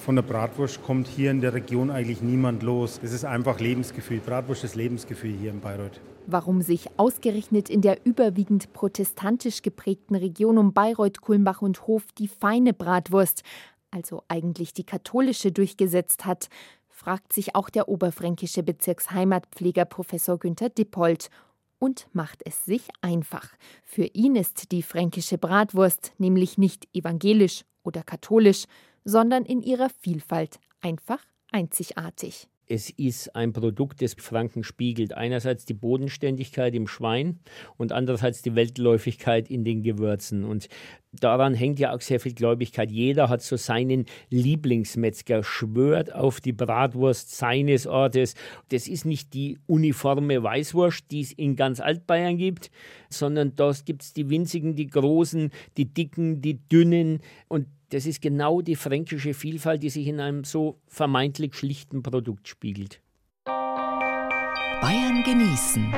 [0.05, 3.01] von der Bratwurst kommt hier in der Region eigentlich niemand los.
[3.03, 4.21] Es ist einfach Lebensgefühl.
[4.21, 5.99] Bratwurst ist Lebensgefühl hier in Bayreuth.
[6.27, 12.29] Warum sich ausgerechnet in der überwiegend protestantisch geprägten Region um Bayreuth, Kulmbach und Hof die
[12.29, 13.45] feine Bratwurst,
[13.91, 16.49] also eigentlich die katholische, durchgesetzt hat,
[16.91, 21.31] fragt sich auch der oberfränkische Bezirksheimatpfleger Professor Günther Dippold
[21.79, 23.49] und macht es sich einfach.
[23.83, 28.65] Für ihn ist die fränkische Bratwurst nämlich nicht evangelisch oder katholisch,
[29.05, 31.21] sondern in ihrer Vielfalt einfach
[31.53, 32.49] einzigartig.
[32.67, 35.13] Es ist ein Produkt, das Franken spiegelt.
[35.15, 37.41] Einerseits die Bodenständigkeit im Schwein
[37.77, 40.45] und andererseits die Weltläufigkeit in den Gewürzen.
[40.45, 40.69] Und
[41.13, 42.91] daran hängt ja auch sehr viel Gläubigkeit.
[42.91, 48.35] Jeder hat so seinen Lieblingsmetzger, schwört auf die Bratwurst seines Ortes.
[48.71, 52.71] Das ist nicht die uniforme Weißwurst, die es in ganz Altbayern gibt,
[53.11, 57.21] sondern da gibt es die winzigen, die großen, die dicken, die dünnen.
[57.49, 62.49] Und das ist genau die fränkische Vielfalt, die sich in einem so vermeintlich schlichten Produkt
[62.49, 63.01] spiegelt.
[63.47, 65.93] Bayern genießen.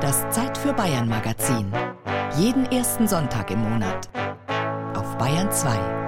[0.00, 1.70] Das Zeit für Bayern Magazin.
[2.36, 4.10] Jeden ersten Sonntag im Monat.
[4.96, 6.01] Auf Bayern 2.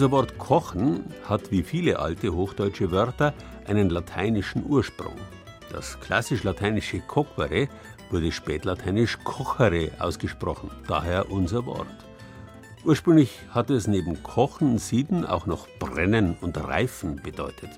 [0.00, 3.34] Unser Wort kochen hat wie viele alte hochdeutsche Wörter
[3.66, 5.12] einen lateinischen Ursprung.
[5.70, 7.68] Das klassisch lateinische cocere
[8.08, 11.86] wurde spätlateinisch cochere ausgesprochen, daher unser Wort.
[12.82, 17.68] Ursprünglich hatte es neben Kochen, Sieden auch noch Brennen und Reifen bedeutet.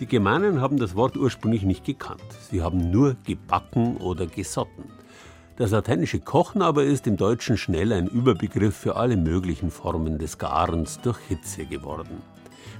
[0.00, 2.32] Die Germanen haben das Wort ursprünglich nicht gekannt.
[2.50, 4.84] Sie haben nur gebacken oder gesotten.
[5.56, 10.36] Das lateinische Kochen aber ist im Deutschen schnell ein Überbegriff für alle möglichen Formen des
[10.36, 12.20] Garens durch Hitze geworden.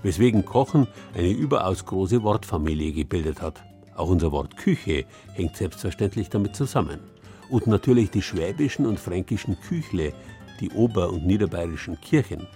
[0.03, 3.65] Weswegen Kochen eine überaus große Wortfamilie gebildet hat.
[3.97, 7.01] Auch unser Wort Küche hängt selbstverständlich damit zusammen.
[7.49, 10.13] Und natürlich die schwäbischen und fränkischen Küchle,
[10.61, 12.47] die ober- und niederbayerischen Kirchen.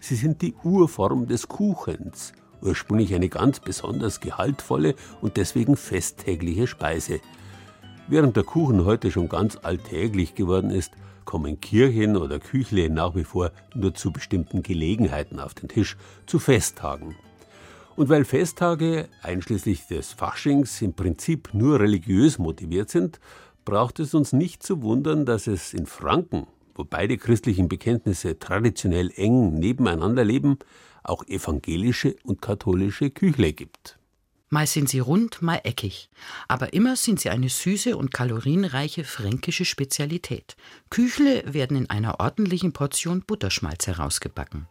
[0.00, 7.18] Sie sind die Urform des Kuchens, ursprünglich eine ganz besonders gehaltvolle und deswegen festtägliche Speise,
[8.10, 10.94] Während der Kuchen heute schon ganz alltäglich geworden ist,
[11.26, 16.38] kommen Kirchen oder Küchle nach wie vor nur zu bestimmten Gelegenheiten auf den Tisch, zu
[16.38, 17.16] Festtagen.
[17.96, 23.20] Und weil Festtage, einschließlich des Faschings, im Prinzip nur religiös motiviert sind,
[23.66, 29.10] braucht es uns nicht zu wundern, dass es in Franken, wo beide christlichen Bekenntnisse traditionell
[29.16, 30.58] eng nebeneinander leben,
[31.02, 33.97] auch evangelische und katholische Küchle gibt.
[34.50, 36.08] Mal sind sie rund, mal eckig.
[36.48, 40.56] Aber immer sind sie eine süße und kalorienreiche fränkische Spezialität.
[40.88, 44.66] Küchle werden in einer ordentlichen Portion Butterschmalz herausgebacken.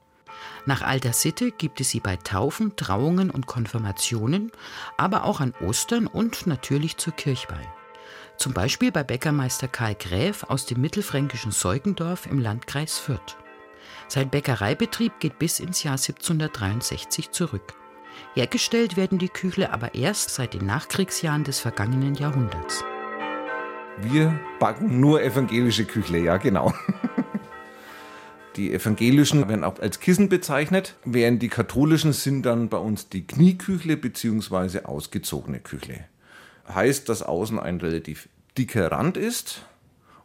[0.66, 4.52] Nach alter Sitte gibt es sie bei Taufen, Trauungen und Konfirmationen,
[4.98, 7.68] aber auch an Ostern und natürlich zur Kirchweih.
[8.38, 13.38] Zum Beispiel bei Bäckermeister Karl Gräf aus dem mittelfränkischen Seugendorf im Landkreis Fürth.
[14.08, 17.74] Sein Bäckereibetrieb geht bis ins Jahr 1763 zurück.
[18.34, 22.84] Hergestellt werden die Küchle aber erst seit den Nachkriegsjahren des vergangenen Jahrhunderts.
[24.02, 26.74] Wir backen nur evangelische Küchle, ja genau.
[28.58, 33.26] Die evangelischen werden auch als Kissen bezeichnet, während die katholischen sind dann bei uns die
[33.26, 34.82] Knieküchle bzw.
[34.82, 36.06] ausgezogene Küchle.
[36.68, 39.62] Heißt, dass außen ein relativ dicker Rand ist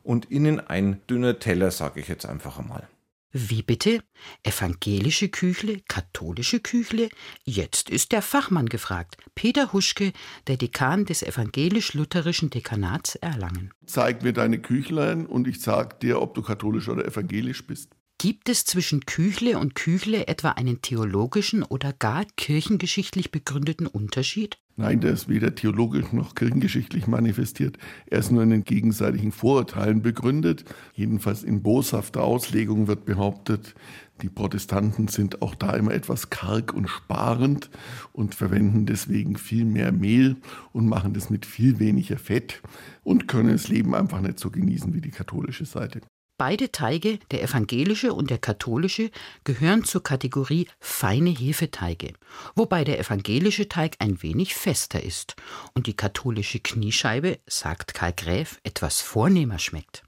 [0.03, 2.89] und innen ein dünner Teller, sage ich jetzt einfach einmal.
[3.33, 4.01] Wie bitte?
[4.43, 7.09] Evangelische Küchle, katholische Küchle?
[7.45, 9.17] Jetzt ist der Fachmann gefragt.
[9.35, 10.13] Peter Huschke,
[10.49, 13.73] der Dekan des evangelisch-lutherischen Dekanats Erlangen.
[13.87, 17.97] Zeig mir deine Küchlein und ich sag dir, ob du katholisch oder evangelisch bist.
[18.23, 24.59] Gibt es zwischen Küchle und Küchle etwa einen theologischen oder gar kirchengeschichtlich begründeten Unterschied?
[24.77, 27.79] Nein, der ist weder theologisch noch kirchengeschichtlich manifestiert.
[28.07, 30.65] Er ist nur in den gegenseitigen Vorurteilen begründet.
[30.95, 33.75] Jedenfalls in boshafter Auslegung wird behauptet,
[34.23, 37.71] die Protestanten sind auch da immer etwas karg und sparend
[38.13, 40.37] und verwenden deswegen viel mehr Mehl
[40.71, 42.63] und machen das mit viel weniger Fett
[43.03, 46.03] und können das Leben einfach nicht so genießen wie die katholische Seite.
[46.45, 49.13] Beide Teige, der evangelische und der katholische,
[49.45, 52.15] gehören zur Kategorie feine Hefeteige,
[52.57, 55.37] wobei der evangelische Teig ein wenig fester ist
[55.75, 60.03] und die katholische Kniescheibe, sagt Karl Gräf, etwas vornehmer schmeckt.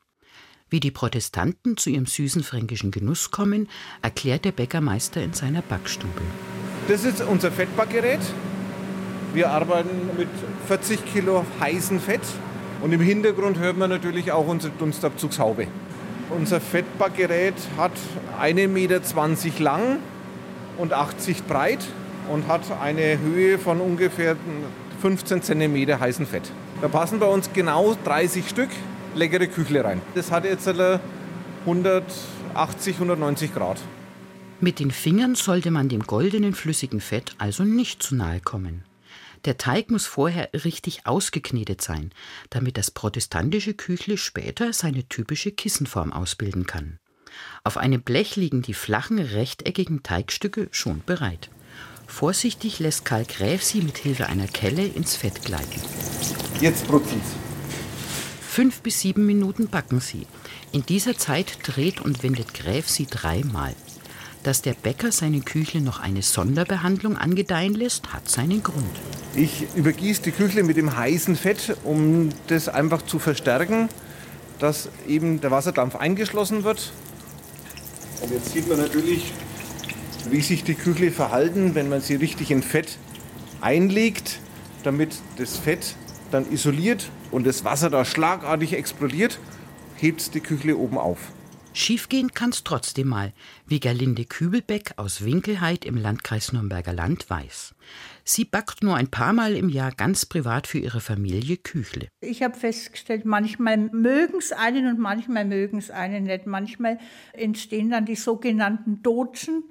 [0.69, 3.69] Wie die Protestanten zu ihrem süßen fränkischen Genuss kommen,
[4.03, 6.21] erklärt der Bäckermeister in seiner Backstube.
[6.89, 8.23] Das ist unser Fettbackgerät.
[9.35, 10.31] Wir arbeiten mit
[10.67, 12.23] 40 Kilo heißem Fett
[12.83, 15.69] und im Hintergrund hört man natürlich auch unsere Dunstabzugshaube.
[16.31, 17.93] Unser Fettbackgerät hat
[18.41, 19.01] 1,20 Meter
[19.61, 19.99] lang
[20.79, 21.85] und 80 breit
[22.31, 24.37] und hat eine Höhe von ungefähr
[25.01, 26.51] 15 cm heißen Fett.
[26.81, 28.71] Da passen bei uns genau 30 Stück
[29.15, 30.01] leckere Küchle rein.
[30.15, 33.79] Das hat jetzt 180, 190 Grad.
[34.61, 38.85] Mit den Fingern sollte man dem goldenen flüssigen Fett also nicht zu nahe kommen.
[39.45, 42.13] Der Teig muss vorher richtig ausgeknetet sein,
[42.51, 46.99] damit das protestantische Küchle später seine typische Kissenform ausbilden kann.
[47.63, 51.51] Auf einem Blech liegen die flachen, rechteckigen Teigstücke schon bereit.
[52.07, 55.83] Vorsichtig lässt Karl Gräf sie mit Hilfe einer Kelle ins Fett gleiten.
[56.61, 57.33] Jetzt brutzelt's.
[58.41, 60.27] Fünf bis sieben Minuten backen sie.
[60.71, 63.75] In dieser Zeit dreht und wendet Gräf sie dreimal.
[64.45, 68.85] Dass der Bäcker seine Küchle noch eine Sonderbehandlung angedeihen lässt, hat seinen Grund.
[69.35, 73.89] Ich übergieße die Küchle mit dem heißen Fett, um das einfach zu verstärken,
[74.59, 76.93] dass eben der Wasserdampf eingeschlossen wird.
[78.21, 79.33] Und jetzt sieht man natürlich,
[80.29, 82.99] wie sich die Küchle verhalten, wenn man sie richtig in Fett
[83.63, 84.41] einlegt,
[84.83, 85.97] damit das Fett
[86.31, 89.39] dann isoliert und das Wasser da schlagartig explodiert,
[89.97, 91.19] hebt die Küchle oben auf.
[91.77, 93.33] Schiefgehen kann's trotzdem mal,
[93.67, 97.75] wie Gerlinde Kübelbeck aus Winkelheit im Landkreis Nürnberger Land weiß.
[98.23, 102.07] Sie backt nur ein paar Mal im Jahr ganz privat für ihre Familie Küchle.
[102.21, 106.47] Ich habe festgestellt, manchmal mögen es einen und manchmal mögen es einen nicht.
[106.47, 106.99] Manchmal
[107.33, 109.65] entstehen dann die sogenannten Dotschen.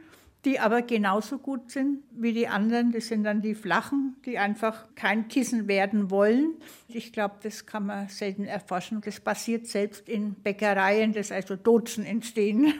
[0.45, 2.91] Die aber genauso gut sind wie die anderen.
[2.91, 6.55] Das sind dann die flachen, die einfach kein Kissen werden wollen.
[6.87, 9.01] Ich glaube, das kann man selten erforschen.
[9.03, 12.73] Das passiert selbst in Bäckereien, dass also Dozen entstehen.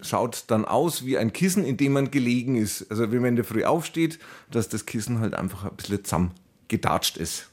[0.00, 2.90] Schaut dann aus wie ein Kissen, in dem man gelegen ist.
[2.90, 4.18] Also wenn man in der Früh aufsteht,
[4.50, 7.50] dass das Kissen halt einfach ein bisschen zusammengedatscht ist.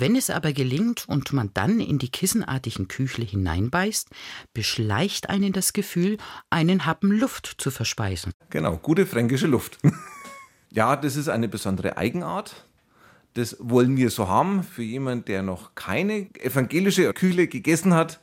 [0.00, 4.08] Wenn es aber gelingt und man dann in die kissenartigen Küchle hineinbeißt,
[4.54, 6.18] beschleicht einen das Gefühl,
[6.50, 8.32] einen Happen Luft zu verspeisen.
[8.50, 9.78] Genau, gute fränkische Luft.
[10.70, 12.64] ja, das ist eine besondere Eigenart.
[13.34, 14.62] Das wollen wir so haben.
[14.62, 18.20] Für jemanden, der noch keine evangelische Kühle gegessen hat,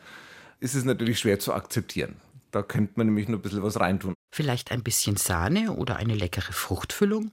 [0.61, 2.15] ist es natürlich schwer zu akzeptieren.
[2.51, 4.13] Da könnte man nämlich nur ein bisschen was reintun.
[4.35, 7.31] Vielleicht ein bisschen Sahne oder eine leckere Fruchtfüllung?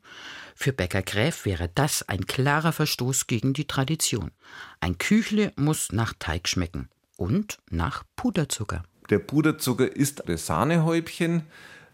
[0.55, 4.31] Für Bäcker Gräf wäre das ein klarer Verstoß gegen die Tradition.
[4.79, 8.85] Ein Küchle muss nach Teig schmecken und nach Puderzucker.
[9.11, 11.43] Der Puderzucker ist das Sahnehäubchen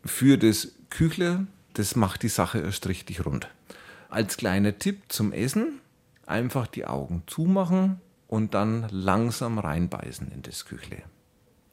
[0.05, 1.47] für das Küchle.
[1.73, 3.49] Das macht die Sache erst richtig rund.
[4.11, 5.81] Als kleiner Tipp zum Essen,
[6.27, 11.03] einfach die Augen zumachen und dann langsam reinbeißen in das Küchle.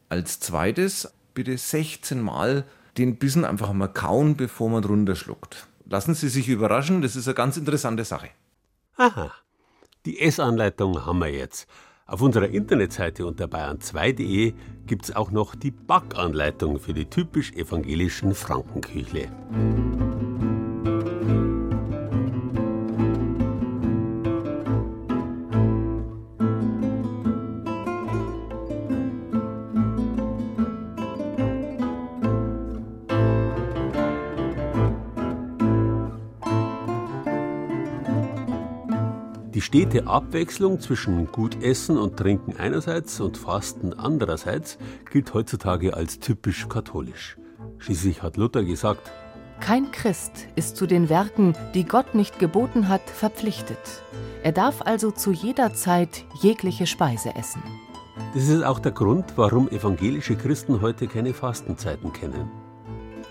[0.08, 2.64] Als zweites bitte 16 Mal
[2.98, 7.36] den Bissen einfach mal kauen, bevor man runterschluckt lassen Sie sich überraschen, das ist eine
[7.36, 8.30] ganz interessante Sache.
[8.98, 9.32] Aha,
[10.06, 11.68] die Essanleitung haben wir jetzt.
[12.08, 14.54] Auf unserer Internetseite unter bayern2.de
[14.86, 19.28] gibt es auch noch die Backanleitung für die typisch evangelischen Frankenküchle.
[39.62, 44.78] Stete Abwechslung zwischen gut Essen und Trinken einerseits und Fasten andererseits
[45.12, 47.38] gilt heutzutage als typisch katholisch.
[47.80, 49.12] Schließlich hat Luther gesagt,
[49.60, 54.04] kein Christ ist zu den Werken, die Gott nicht geboten hat, verpflichtet.
[54.44, 57.64] Er darf also zu jeder Zeit jegliche Speise essen.
[58.34, 62.52] Das ist auch der Grund, warum evangelische Christen heute keine Fastenzeiten kennen.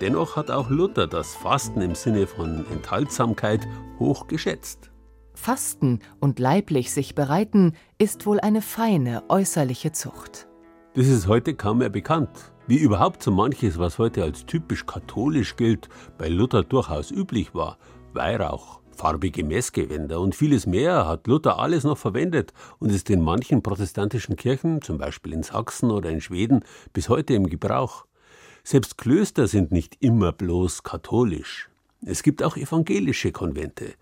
[0.01, 3.66] Dennoch hat auch Luther das Fasten im Sinne von Enthaltsamkeit
[3.99, 4.91] hoch geschätzt.
[5.35, 10.49] Fasten und leiblich sich bereiten ist wohl eine feine äußerliche Zucht.
[10.95, 12.53] Das ist heute kaum mehr bekannt.
[12.66, 17.78] Wie überhaupt so manches, was heute als typisch katholisch gilt, bei Luther durchaus üblich war.
[18.14, 23.62] Weihrauch, farbige Messgewänder und vieles mehr hat Luther alles noch verwendet und ist in manchen
[23.62, 28.07] protestantischen Kirchen, zum Beispiel in Sachsen oder in Schweden, bis heute im Gebrauch.
[28.62, 31.68] Selbst Klöster sind nicht immer bloß katholisch.
[32.07, 33.95] Es gibt auch evangelische Konvente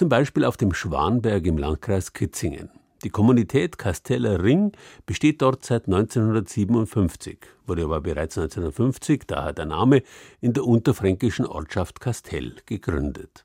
[0.00, 2.70] zum Beispiel auf dem Schwanberg im Landkreis Kitzingen.
[3.04, 4.72] Die Kommunität Kasteller Ring
[5.04, 7.36] besteht dort seit 1957,
[7.66, 10.02] wurde aber bereits 1950, daher der Name,
[10.40, 13.44] in der unterfränkischen Ortschaft Kastell gegründet.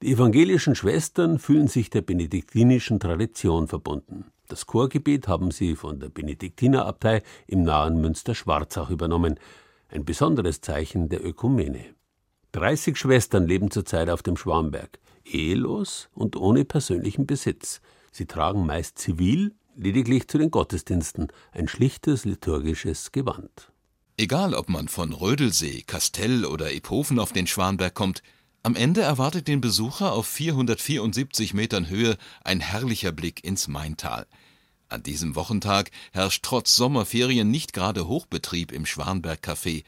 [0.00, 4.26] Die evangelischen Schwestern fühlen sich der benediktinischen Tradition verbunden.
[4.46, 9.40] Das Chorgebet haben sie von der Benediktinerabtei im nahen Münster-Schwarzach übernommen,
[9.88, 11.84] ein besonderes Zeichen der Ökumene.
[12.52, 15.00] 30 Schwestern leben zurzeit auf dem Schwamberg
[15.34, 17.80] ehelos und ohne persönlichen Besitz.
[18.12, 23.72] Sie tragen meist zivil, lediglich zu den Gottesdiensten, ein schlichtes liturgisches Gewand.
[24.16, 28.22] Egal, ob man von Rödelsee, Kastell oder Iphofen auf den Schwanberg kommt,
[28.62, 34.26] am Ende erwartet den Besucher auf 474 Metern Höhe ein herrlicher Blick ins Maintal.
[34.90, 39.84] An diesem Wochentag herrscht trotz Sommerferien nicht gerade Hochbetrieb im Schwanberg Café.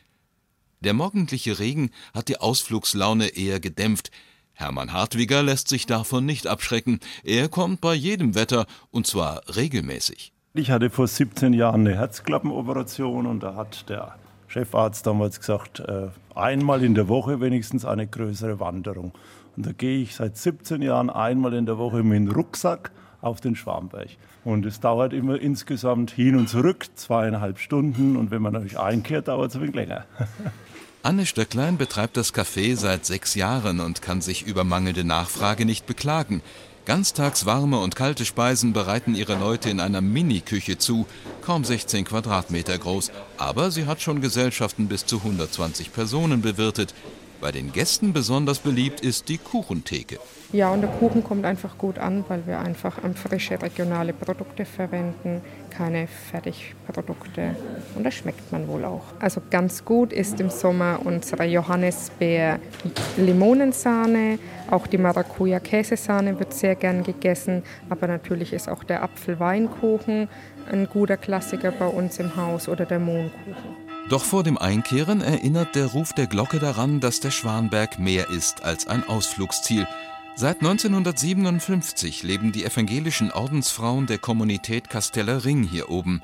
[0.81, 4.11] Der morgendliche Regen hat die Ausflugslaune eher gedämpft,
[4.55, 7.01] Hermann Hartwiger lässt sich davon nicht abschrecken.
[7.25, 10.33] Er kommt bei jedem Wetter und zwar regelmäßig.
[10.55, 14.17] Ich hatte vor 17 Jahren eine Herzklappenoperation und da hat der
[14.49, 19.13] Chefarzt damals gesagt, äh, einmal in der Woche wenigstens eine größere Wanderung.
[19.57, 22.91] Und da gehe ich seit 17 Jahren einmal in der Woche mit dem Rucksack
[23.23, 24.11] auf den Schwamberg.
[24.45, 29.29] Und es dauert immer insgesamt hin und zurück zweieinhalb Stunden und wenn man natürlich einkehrt,
[29.29, 30.05] dauert es ein wenig länger.
[31.05, 35.85] Anne Stöcklein betreibt das Café seit sechs Jahren und kann sich über mangelnde Nachfrage nicht
[35.85, 36.43] beklagen.
[36.85, 41.07] Ganztags warme und kalte Speisen bereiten ihre Leute in einer Mini-Küche zu,
[41.45, 46.95] kaum 16 Quadratmeter groß, aber sie hat schon Gesellschaften bis zu 120 Personen bewirtet.
[47.43, 50.21] Bei den Gästen besonders beliebt ist die Kuchentheke.
[50.53, 55.41] Ja, und der Kuchen kommt einfach gut an, weil wir einfach frische regionale Produkte verwenden,
[55.69, 57.57] keine Fertigprodukte.
[57.97, 59.03] Und das schmeckt man wohl auch.
[59.19, 64.39] Also ganz gut ist im Sommer unsere Johannisbeer-Limonensahne.
[64.71, 67.65] Auch die Maracuja-Käsesahne wird sehr gern gegessen.
[67.89, 70.29] Aber natürlich ist auch der Apfelweinkuchen
[70.71, 73.82] ein guter Klassiker bei uns im Haus oder der Mohnkuchen.
[74.09, 78.63] Doch vor dem Einkehren erinnert der Ruf der Glocke daran, dass der Schwanberg mehr ist
[78.65, 79.87] als ein Ausflugsziel.
[80.35, 86.23] Seit 1957 leben die evangelischen Ordensfrauen der Kommunität Casteller Ring hier oben.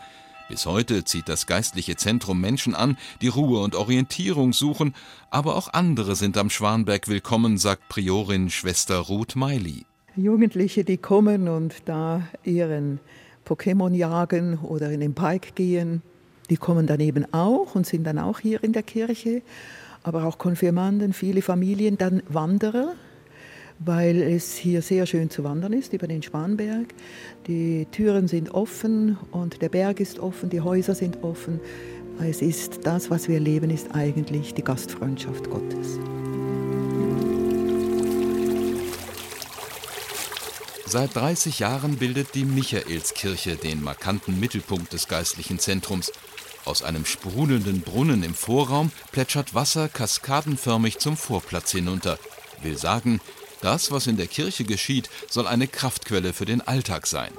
[0.48, 4.94] Bis heute zieht das geistliche Zentrum Menschen an, die Ruhe und Orientierung suchen,
[5.30, 9.84] aber auch andere sind am Schwanberg willkommen, sagt Priorin Schwester Ruth Meili.
[10.16, 12.98] Jugendliche, die kommen und da ihren
[13.46, 16.02] Pokémon jagen oder in den Park gehen,
[16.51, 19.42] die kommen dann eben auch und sind dann auch hier in der Kirche,
[20.03, 22.94] aber auch Konfirmanden, viele Familien, dann Wanderer,
[23.78, 26.94] weil es hier sehr schön zu wandern ist über den Spanberg.
[27.46, 31.61] Die Türen sind offen und der Berg ist offen, die Häuser sind offen.
[32.20, 36.01] Es ist das, was wir leben, ist eigentlich die Gastfreundschaft Gottes.
[40.90, 46.11] Seit 30 Jahren bildet die Michaelskirche den markanten Mittelpunkt des geistlichen Zentrums.
[46.68, 52.18] Aus einem sprudelnden Brunnen im Vorraum plätschert Wasser kaskadenförmig zum Vorplatz hinunter.
[52.60, 53.22] Will sagen,
[53.62, 57.32] das, was in der Kirche geschieht, soll eine Kraftquelle für den Alltag sein.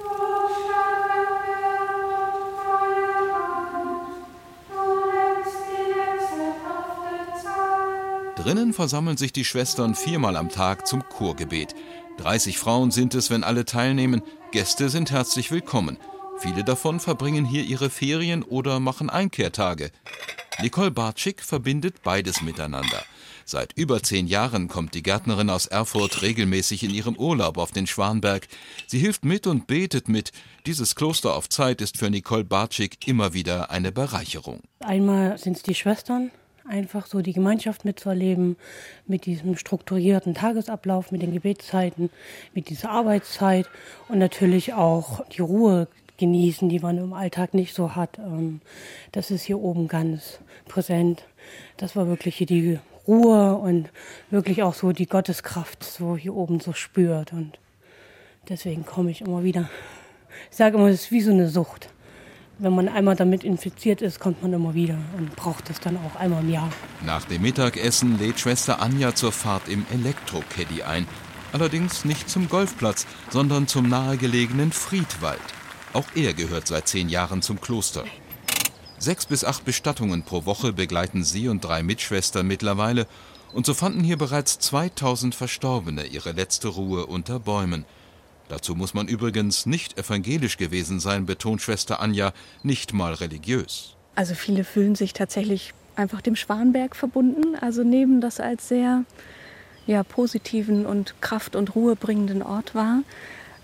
[8.34, 11.76] Drinnen versammeln sich die Schwestern viermal am Tag zum Chorgebet.
[12.16, 14.22] 30 Frauen sind es, wenn alle teilnehmen.
[14.50, 15.98] Gäste sind herzlich willkommen.
[16.40, 19.90] Viele davon verbringen hier ihre Ferien oder machen Einkehrtage.
[20.62, 23.02] Nicole Bartschik verbindet beides miteinander.
[23.44, 27.86] Seit über zehn Jahren kommt die Gärtnerin aus Erfurt regelmäßig in ihrem Urlaub auf den
[27.86, 28.48] Schwanberg.
[28.86, 30.32] Sie hilft mit und betet mit.
[30.64, 34.60] Dieses Kloster auf Zeit ist für Nicole Bartschik immer wieder eine Bereicherung.
[34.78, 36.30] Einmal sind es die Schwestern,
[36.66, 38.56] einfach so die Gemeinschaft mitzuerleben,
[39.06, 42.08] mit diesem strukturierten Tagesablauf, mit den Gebetszeiten,
[42.54, 43.68] mit dieser Arbeitszeit
[44.08, 45.86] und natürlich auch die Ruhe
[46.20, 48.18] genießen, die man im Alltag nicht so hat.
[48.18, 48.60] Ähm,
[49.10, 51.24] das ist hier oben ganz präsent.
[51.76, 53.88] Das war wirklich hier die Ruhe und
[54.30, 57.32] wirklich auch so die Gotteskraft so hier oben so spürt.
[57.32, 57.58] Und
[58.48, 59.68] deswegen komme ich immer wieder.
[60.50, 61.88] Ich sage immer, es ist wie so eine Sucht.
[62.58, 66.20] Wenn man einmal damit infiziert ist, kommt man immer wieder und braucht es dann auch
[66.20, 66.68] einmal im Jahr.
[67.06, 71.06] Nach dem Mittagessen lädt Schwester Anja zur Fahrt im Elektrocaddy ein.
[71.54, 75.40] Allerdings nicht zum Golfplatz, sondern zum nahegelegenen Friedwald.
[75.92, 78.04] Auch er gehört seit zehn Jahren zum Kloster.
[78.98, 83.06] Sechs bis acht Bestattungen pro Woche begleiten sie und drei Mitschwestern mittlerweile,
[83.52, 87.84] und so fanden hier bereits 2000 Verstorbene ihre letzte Ruhe unter Bäumen.
[88.48, 92.32] Dazu muss man übrigens nicht evangelisch gewesen sein, betont Schwester Anja,
[92.62, 93.96] nicht mal religiös.
[94.14, 99.04] Also viele fühlen sich tatsächlich einfach dem Schwanberg verbunden, also nehmen das als sehr
[99.86, 103.02] ja, positiven und kraft- und ruhebringenden Ort wahr.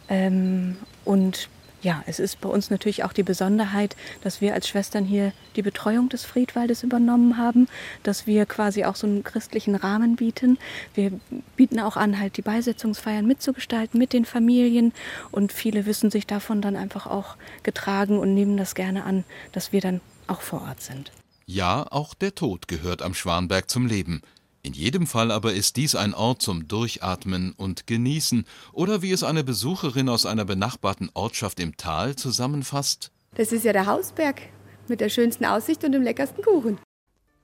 [0.08, 1.48] Ähm, und
[1.86, 5.62] ja, es ist bei uns natürlich auch die Besonderheit, dass wir als Schwestern hier die
[5.62, 7.68] Betreuung des Friedwaldes übernommen haben,
[8.02, 10.58] dass wir quasi auch so einen christlichen Rahmen bieten.
[10.94, 11.12] Wir
[11.54, 14.92] bieten auch an, halt die Beisetzungsfeiern mitzugestalten mit den Familien
[15.30, 19.22] und viele wissen sich davon dann einfach auch getragen und nehmen das gerne an,
[19.52, 21.12] dass wir dann auch vor Ort sind.
[21.46, 24.22] Ja, auch der Tod gehört am Schwanberg zum Leben.
[24.66, 29.22] In jedem Fall aber ist dies ein Ort zum Durchatmen und Genießen, oder wie es
[29.22, 33.12] eine Besucherin aus einer benachbarten Ortschaft im Tal zusammenfasst.
[33.36, 34.42] Das ist ja der Hausberg
[34.88, 36.78] mit der schönsten Aussicht und dem leckersten Kuchen.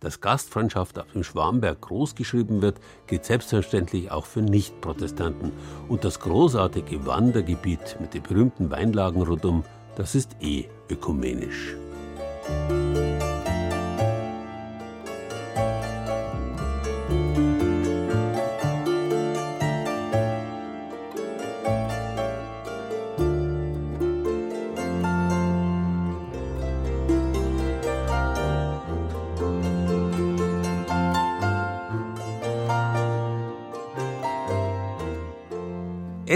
[0.01, 5.53] Dass Gastfreundschaft auf dem Schwarmberg großgeschrieben wird, gilt selbstverständlich auch für Nichtprotestanten.
[5.87, 9.63] Und das großartige Wandergebiet mit den berühmten Weinlagen rundum,
[9.95, 11.77] das ist eh ökumenisch.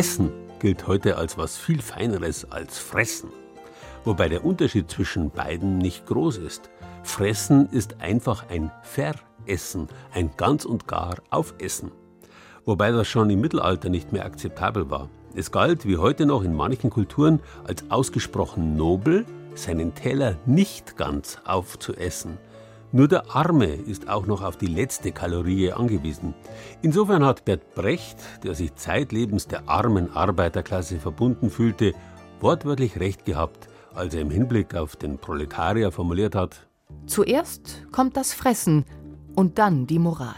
[0.06, 0.30] Essen
[0.60, 3.28] gilt heute als was viel Feineres als Fressen.
[4.04, 6.70] Wobei der Unterschied zwischen beiden nicht groß ist.
[7.02, 11.90] Fressen ist einfach ein Veressen, ein ganz und gar Aufessen.
[12.64, 15.08] Wobei das schon im Mittelalter nicht mehr akzeptabel war.
[15.34, 19.26] Es galt wie heute noch in manchen Kulturen als ausgesprochen nobel,
[19.56, 22.38] seinen Teller nicht ganz aufzuessen.
[22.92, 26.34] Nur der Arme ist auch noch auf die letzte Kalorie angewiesen.
[26.82, 31.92] Insofern hat Bert Brecht, der sich zeitlebens der armen Arbeiterklasse verbunden fühlte,
[32.40, 36.68] wortwörtlich recht gehabt, als er im Hinblick auf den Proletarier formuliert hat:
[37.06, 38.84] Zuerst kommt das Fressen
[39.34, 40.34] und dann die Moral.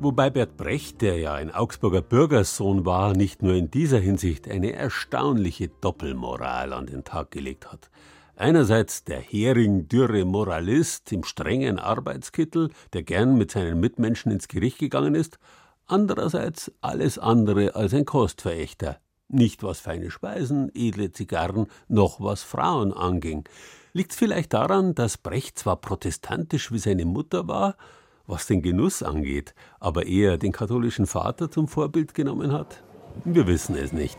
[0.00, 4.72] Wobei Bert Brecht, der ja ein Augsburger Bürgerssohn war, nicht nur in dieser Hinsicht eine
[4.72, 7.88] erstaunliche Doppelmoral an den Tag gelegt hat.
[8.36, 15.14] Einerseits der Hering-dürre Moralist im strengen Arbeitskittel, der gern mit seinen Mitmenschen ins Gericht gegangen
[15.14, 15.38] ist,
[15.86, 18.98] andererseits alles andere als ein Kostverächter.
[19.28, 23.44] Nicht was feine Speisen, edle Zigarren, noch was Frauen anging.
[23.92, 27.76] Liegt's vielleicht daran, dass Brecht zwar protestantisch wie seine Mutter war,
[28.26, 32.82] was den Genuss angeht, aber eher den katholischen Vater zum Vorbild genommen hat?
[33.24, 34.16] Wir wissen es nicht.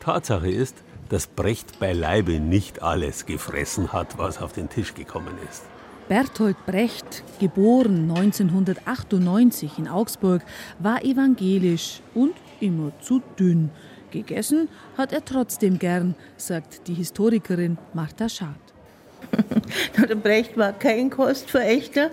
[0.00, 5.62] Tatsache ist, dass Brecht beileibe nicht alles gefressen hat, was auf den Tisch gekommen ist.
[6.08, 10.42] Bertolt Brecht, geboren 1998 in Augsburg,
[10.78, 13.70] war evangelisch und immer zu dünn.
[14.12, 18.54] Gegessen hat er trotzdem gern, sagt die Historikerin Martha Schad.
[20.08, 22.10] Der Brecht war kein Kostverächter,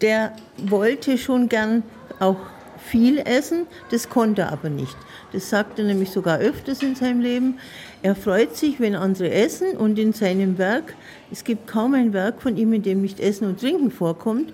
[0.00, 1.82] der wollte schon gern
[2.20, 2.38] auch
[2.78, 4.96] viel essen, das konnte er aber nicht.
[5.32, 7.58] Das sagt er nämlich sogar öfters in seinem Leben.
[8.04, 10.94] Er freut sich, wenn andere essen und in seinem Werk,
[11.32, 14.52] es gibt kaum ein Werk von ihm, in dem nicht Essen und Trinken vorkommt,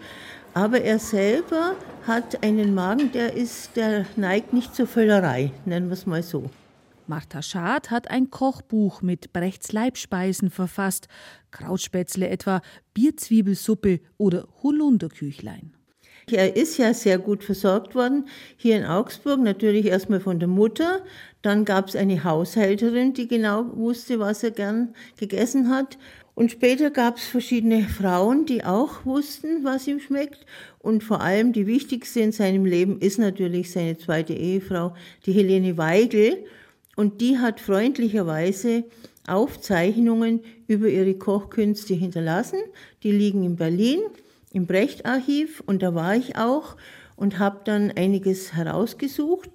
[0.55, 1.74] aber er selber
[2.07, 6.48] hat einen Magen, der ist, der neigt nicht zur Völlerei, nennen wir es mal so.
[7.09, 11.09] Martha Schad hat ein Kochbuch mit Brechts Leibspeisen verfasst,
[11.51, 12.61] Krautspätzle etwa,
[12.94, 15.72] Bierzwiebelsuppe oder Holunderküchlein.
[16.33, 18.26] Er ist ja sehr gut versorgt worden
[18.57, 21.03] hier in Augsburg, natürlich erstmal von der Mutter.
[21.43, 25.99] Dann gab es eine Haushälterin, die genau wusste, was er gern gegessen hat.
[26.35, 30.47] Und später gab es verschiedene Frauen, die auch wussten, was ihm schmeckt.
[30.78, 34.95] Und vor allem die wichtigste in seinem Leben ist natürlich seine zweite Ehefrau,
[35.26, 36.45] die Helene Weigel.
[36.97, 38.85] Und die hat freundlicherweise
[39.26, 42.59] Aufzeichnungen über ihre Kochkünste hinterlassen.
[43.03, 44.01] Die liegen in Berlin
[44.53, 46.76] im Brecht-Archiv und da war ich auch
[47.16, 49.51] und habe dann einiges herausgesucht.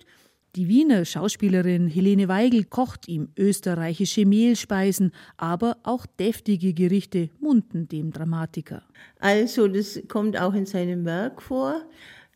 [0.55, 8.11] Die Wiener Schauspielerin Helene Weigel kocht ihm österreichische Mehlspeisen, aber auch deftige Gerichte munden dem
[8.11, 8.81] Dramatiker.
[9.19, 11.81] Also, das kommt auch in seinem Werk vor,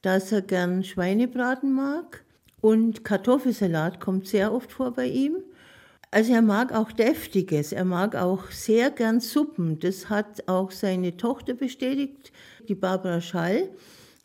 [0.01, 2.25] dass er gern Schweinebraten mag
[2.59, 5.37] und Kartoffelsalat kommt sehr oft vor bei ihm.
[6.11, 9.77] Also er mag auch Deftiges, er mag auch sehr gern Suppen.
[9.77, 12.31] Das hat auch seine Tochter bestätigt,
[12.67, 13.69] die Barbara Schall,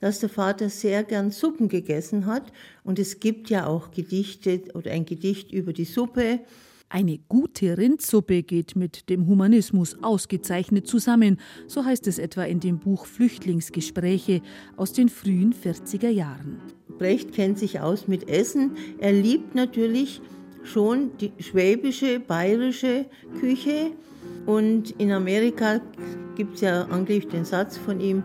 [0.00, 2.52] dass der Vater sehr gern Suppen gegessen hat.
[2.84, 6.40] Und es gibt ja auch Gedichte oder ein Gedicht über die Suppe.
[6.88, 12.78] Eine gute Rindsuppe geht mit dem Humanismus ausgezeichnet zusammen, so heißt es etwa in dem
[12.78, 14.40] Buch Flüchtlingsgespräche
[14.76, 16.62] aus den frühen 40er Jahren.
[16.98, 18.76] Brecht kennt sich aus mit Essen.
[18.98, 20.22] Er liebt natürlich
[20.64, 23.06] schon die schwäbische, bayerische
[23.40, 23.92] Küche.
[24.46, 25.80] Und in Amerika
[26.34, 28.24] gibt es ja angeblich den Satz von ihm,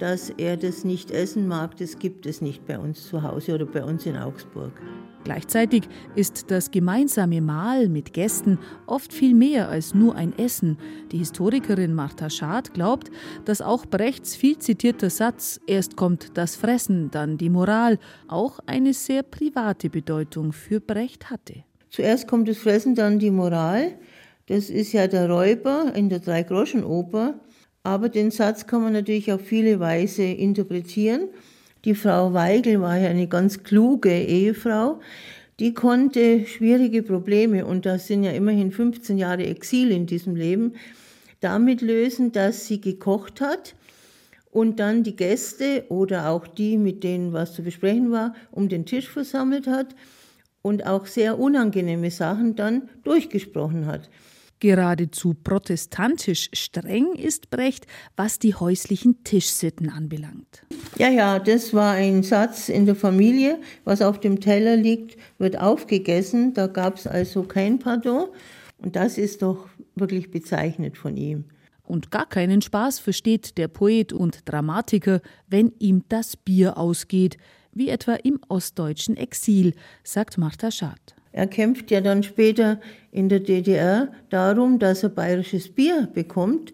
[0.00, 3.66] dass er das nicht essen mag, das gibt es nicht bei uns zu Hause oder
[3.66, 4.72] bei uns in Augsburg.
[5.24, 5.82] Gleichzeitig
[6.14, 10.78] ist das gemeinsame Mahl mit Gästen oft viel mehr als nur ein Essen.
[11.12, 13.10] Die Historikerin Martha Schad glaubt,
[13.44, 18.94] dass auch Brechts viel zitierter Satz Erst kommt das Fressen, dann die Moral auch eine
[18.94, 21.64] sehr private Bedeutung für Brecht hatte.
[21.90, 23.92] Zuerst kommt das Fressen, dann die Moral.
[24.46, 27.40] Das ist ja der Räuber in der Dreigroschenoper.
[27.82, 31.28] Aber den Satz kann man natürlich auf viele Weise interpretieren.
[31.84, 35.00] Die Frau Weigel war ja eine ganz kluge Ehefrau.
[35.58, 40.74] Die konnte schwierige Probleme, und das sind ja immerhin 15 Jahre Exil in diesem Leben,
[41.40, 43.74] damit lösen, dass sie gekocht hat
[44.50, 48.86] und dann die Gäste oder auch die, mit denen was zu besprechen war, um den
[48.86, 49.94] Tisch versammelt hat
[50.62, 54.10] und auch sehr unangenehme Sachen dann durchgesprochen hat.
[54.60, 60.66] Geradezu protestantisch streng ist Brecht, was die häuslichen Tischsitten anbelangt.
[60.98, 63.58] Ja, ja, das war ein Satz in der Familie.
[63.84, 66.52] Was auf dem Teller liegt, wird aufgegessen.
[66.52, 68.28] Da gab es also kein Pardon.
[68.76, 71.46] Und das ist doch wirklich bezeichnet von ihm.
[71.82, 77.36] Und gar keinen Spaß versteht der Poet und Dramatiker, wenn ihm das Bier ausgeht,
[77.72, 81.14] wie etwa im ostdeutschen Exil, sagt Martha Schad.
[81.32, 82.80] Er kämpft ja dann später
[83.12, 86.72] in der DDR darum, dass er bayerisches Bier bekommt,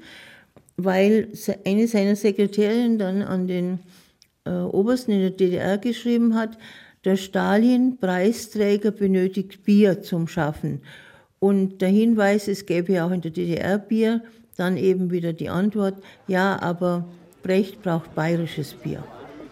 [0.76, 1.28] weil
[1.64, 3.80] eine seiner Sekretärinnen dann an den
[4.44, 6.56] äh, Obersten in der DDR geschrieben hat,
[7.04, 10.80] der Stalin-Preisträger benötigt Bier zum Schaffen.
[11.38, 14.22] Und der Hinweis, es gäbe ja auch in der DDR Bier,
[14.56, 17.06] dann eben wieder die Antwort, ja, aber
[17.42, 19.04] Brecht braucht bayerisches Bier.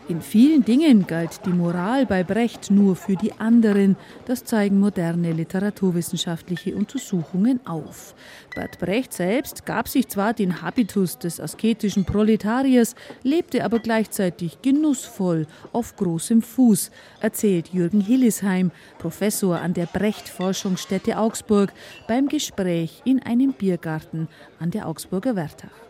[0.06, 3.96] In vielen Dingen galt die Moral bei Brecht nur für die anderen.
[4.26, 8.14] Das zeigen moderne literaturwissenschaftliche Untersuchungen auf.
[8.54, 15.46] Bert Brecht selbst gab sich zwar den Habitus des asketischen Proletariers, lebte aber gleichzeitig genussvoll
[15.72, 16.90] auf großem Fuß,
[17.20, 21.72] erzählt Jürgen Hillisheim, Professor an der Brecht-Forschungsstätte Augsburg,
[22.06, 24.28] beim Gespräch in einem Biergarten
[24.60, 25.83] an der Augsburger Wertach.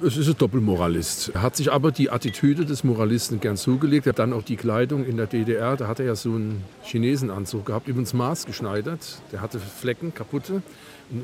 [0.00, 1.32] Es ist ein Doppelmoralist.
[1.34, 4.06] Er hat sich aber die Attitüde des Moralisten gern zugelegt.
[4.06, 5.76] Er hat dann auch die Kleidung in der DDR.
[5.76, 9.20] Da hat er ja so einen Chinesenanzug gehabt, übrigens maßgeschneidert.
[9.32, 10.62] Der hatte Flecken, kaputte,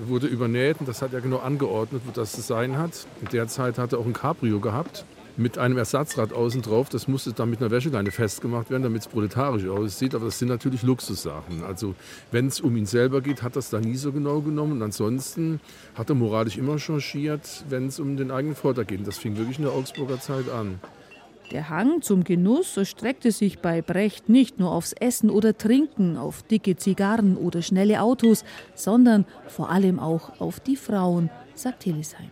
[0.07, 3.07] wurde übernäht und das hat er genau angeordnet, wo das zu sein hat.
[3.23, 5.05] In der Zeit hat er auch ein Cabrio gehabt
[5.39, 6.89] mit einem Ersatzrad außen drauf.
[6.89, 10.15] Das musste dann mit einer Wäscheleine festgemacht werden, damit es proletarisch aussieht.
[10.15, 11.63] Aber das sind natürlich Luxussachen.
[11.65, 11.95] Also
[12.33, 14.73] wenn es um ihn selber geht, hat das da nie so genau genommen.
[14.73, 15.61] Und ansonsten
[15.95, 18.99] hat er moralisch immer changiert, wenn es um den eigenen Vorteil geht.
[18.99, 20.81] Und das fing wirklich in der Augsburger Zeit an.
[21.53, 26.43] Der Hang zum Genuss erstreckte sich bei Brecht nicht nur aufs Essen oder Trinken, auf
[26.43, 32.31] dicke Zigarren oder schnelle Autos, sondern vor allem auch auf die Frauen, sagt Hillisheim.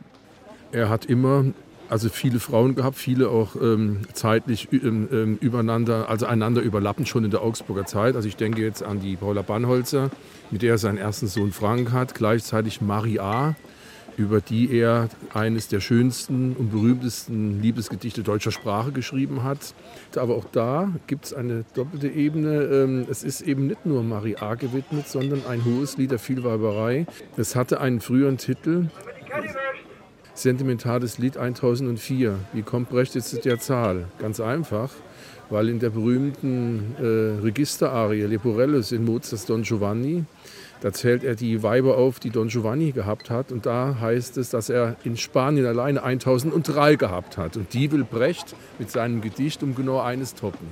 [0.70, 1.46] Er hat immer
[1.88, 7.24] also viele Frauen gehabt, viele auch ähm, zeitlich ähm, ähm, übereinander, also einander überlappend schon
[7.24, 8.16] in der Augsburger Zeit.
[8.16, 10.10] Also ich denke jetzt an die Paula Bannholzer,
[10.50, 13.54] mit der er seinen ersten Sohn Frank hat, gleichzeitig Marie A.,
[14.16, 19.74] über die er eines der schönsten und berühmtesten Liebesgedichte deutscher Sprache geschrieben hat.
[20.16, 22.62] Aber auch da gibt es eine doppelte Ebene.
[22.62, 24.54] Ähm, es ist eben nicht nur Marie A.
[24.54, 27.06] gewidmet, sondern ein hohes Lied der Vielweiberei.
[27.36, 28.86] Es hatte einen früheren Titel,
[30.38, 32.38] sentimentales Lied 1004.
[32.52, 34.06] Wie kommt Brecht jetzt zu der Zahl?
[34.18, 34.90] Ganz einfach,
[35.50, 40.24] weil in der berühmten äh, Registerarie Leporellos in Mozarts Don Giovanni,
[40.80, 43.50] da zählt er die Weiber auf, die Don Giovanni gehabt hat.
[43.50, 47.56] Und da heißt es, dass er in Spanien alleine 1003 gehabt hat.
[47.56, 50.68] Und die will Brecht mit seinem Gedicht um genau eines toppen.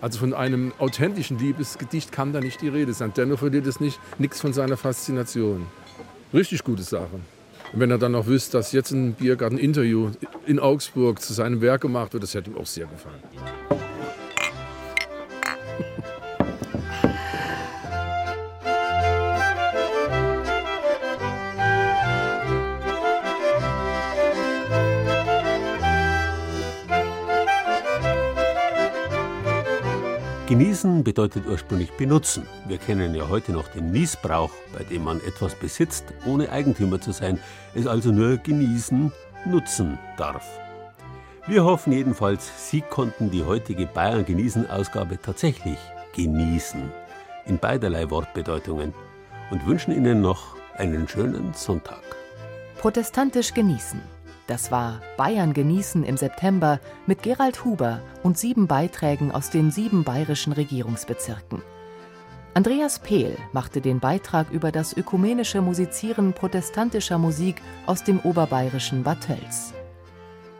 [0.00, 3.12] Also von einem authentischen Liebesgedicht kann da nicht die Rede sein.
[3.16, 5.66] Dennoch verliert es nicht nichts von seiner Faszination.
[6.32, 7.20] Richtig gute Sache.
[7.72, 10.10] Und wenn er dann noch wüsste, dass jetzt ein Biergarten-Interview
[10.46, 13.22] in Augsburg zu seinem Werk gemacht wird, das hätte ihm auch sehr gefallen.
[30.46, 32.46] Genießen bedeutet ursprünglich benutzen.
[32.68, 37.12] Wir kennen ja heute noch den Niesbrauch, bei dem man etwas besitzt, ohne Eigentümer zu
[37.12, 37.38] sein,
[37.74, 39.10] es also nur genießen,
[39.46, 40.46] nutzen darf.
[41.46, 45.78] Wir hoffen jedenfalls, Sie konnten die heutige Bayern genießen Ausgabe tatsächlich
[46.14, 46.92] genießen,
[47.46, 48.92] in beiderlei Wortbedeutungen,
[49.50, 52.02] und wünschen Ihnen noch einen schönen Sonntag.
[52.76, 54.13] Protestantisch genießen
[54.46, 60.04] das war Bayern genießen im September mit Gerald Huber und sieben Beiträgen aus den sieben
[60.04, 61.62] bayerischen Regierungsbezirken.
[62.52, 69.22] Andreas Pehl machte den Beitrag über das ökumenische Musizieren protestantischer Musik aus dem oberbayerischen Bad
[69.22, 69.72] Tölz.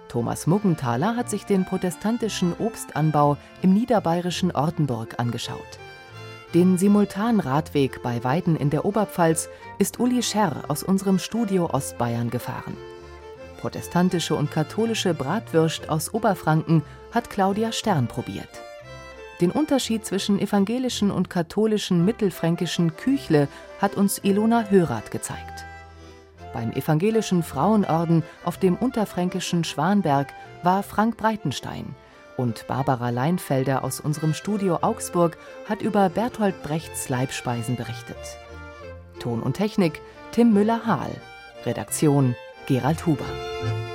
[0.08, 5.78] Thomas Muggenthaler hat sich den protestantischen Obstanbau im niederbayerischen Ortenburg angeschaut.
[6.54, 12.76] Den Simultanradweg bei Weiden in der Oberpfalz ist Uli Scherr aus unserem Studio Ostbayern gefahren
[13.64, 18.60] protestantische und katholische Bratwürst aus Oberfranken hat Claudia Stern probiert.
[19.40, 23.48] Den Unterschied zwischen evangelischen und katholischen mittelfränkischen Küchle
[23.80, 25.64] hat uns Ilona Hörath gezeigt.
[26.52, 31.94] Beim evangelischen Frauenorden auf dem unterfränkischen Schwanberg war Frank Breitenstein
[32.36, 38.38] und Barbara Leinfelder aus unserem Studio Augsburg hat über Bertolt Brechts Leibspeisen berichtet.
[39.20, 40.02] Ton und Technik
[40.32, 41.12] Tim Müller-Hahl.
[41.64, 42.36] Redaktion
[42.66, 43.93] Gerald Huber.